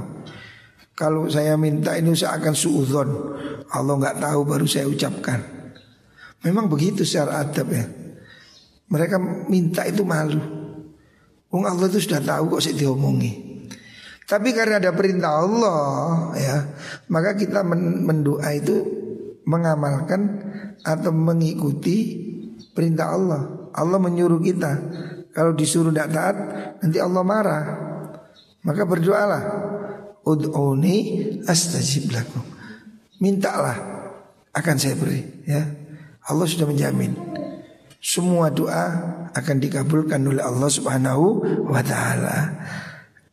[0.97, 3.09] Kalau saya minta ini saya akan suudon.
[3.69, 5.39] Allah nggak tahu baru saya ucapkan.
[6.41, 7.85] Memang begitu secara adab ya.
[8.87, 9.19] Mereka
[9.51, 10.39] minta itu malu.
[11.51, 13.47] Wong Allah itu sudah tahu kok sih diomongi.
[14.27, 15.79] Tapi karena ada perintah Allah
[16.35, 16.57] ya,
[17.07, 17.63] maka kita
[18.03, 18.83] mendoa itu
[19.47, 20.43] mengamalkan
[20.83, 22.27] atau mengikuti
[22.75, 23.71] perintah Allah.
[23.71, 24.71] Allah menyuruh kita.
[25.31, 26.35] Kalau disuruh tidak taat,
[26.83, 27.63] nanti Allah marah.
[28.67, 29.43] Maka berdoalah.
[30.27, 30.97] Ud'uni
[31.47, 32.43] astajib lakum.
[33.23, 33.79] Mintalah
[34.51, 35.63] akan saya beri ya.
[36.27, 37.15] Allah sudah menjamin
[37.97, 38.85] semua doa
[39.33, 41.25] akan dikabulkan oleh Allah Subhanahu
[41.67, 42.55] wa taala.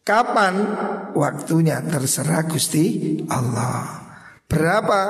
[0.05, 0.55] Kapan
[1.17, 4.05] waktunya terserah Gusti Allah.
[4.45, 5.01] Berapa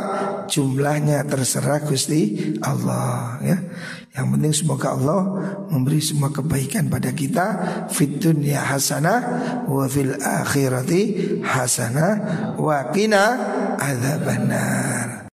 [0.47, 3.59] jumlahnya terserah Gusti Allah ya.
[4.15, 5.21] Yang penting semoga Allah
[5.75, 7.47] memberi semua kebaikan pada kita
[7.91, 9.21] fit dunya hasanah
[9.67, 13.25] wa fil akhirati hasanah wa qina
[13.75, 15.15] adzabannar.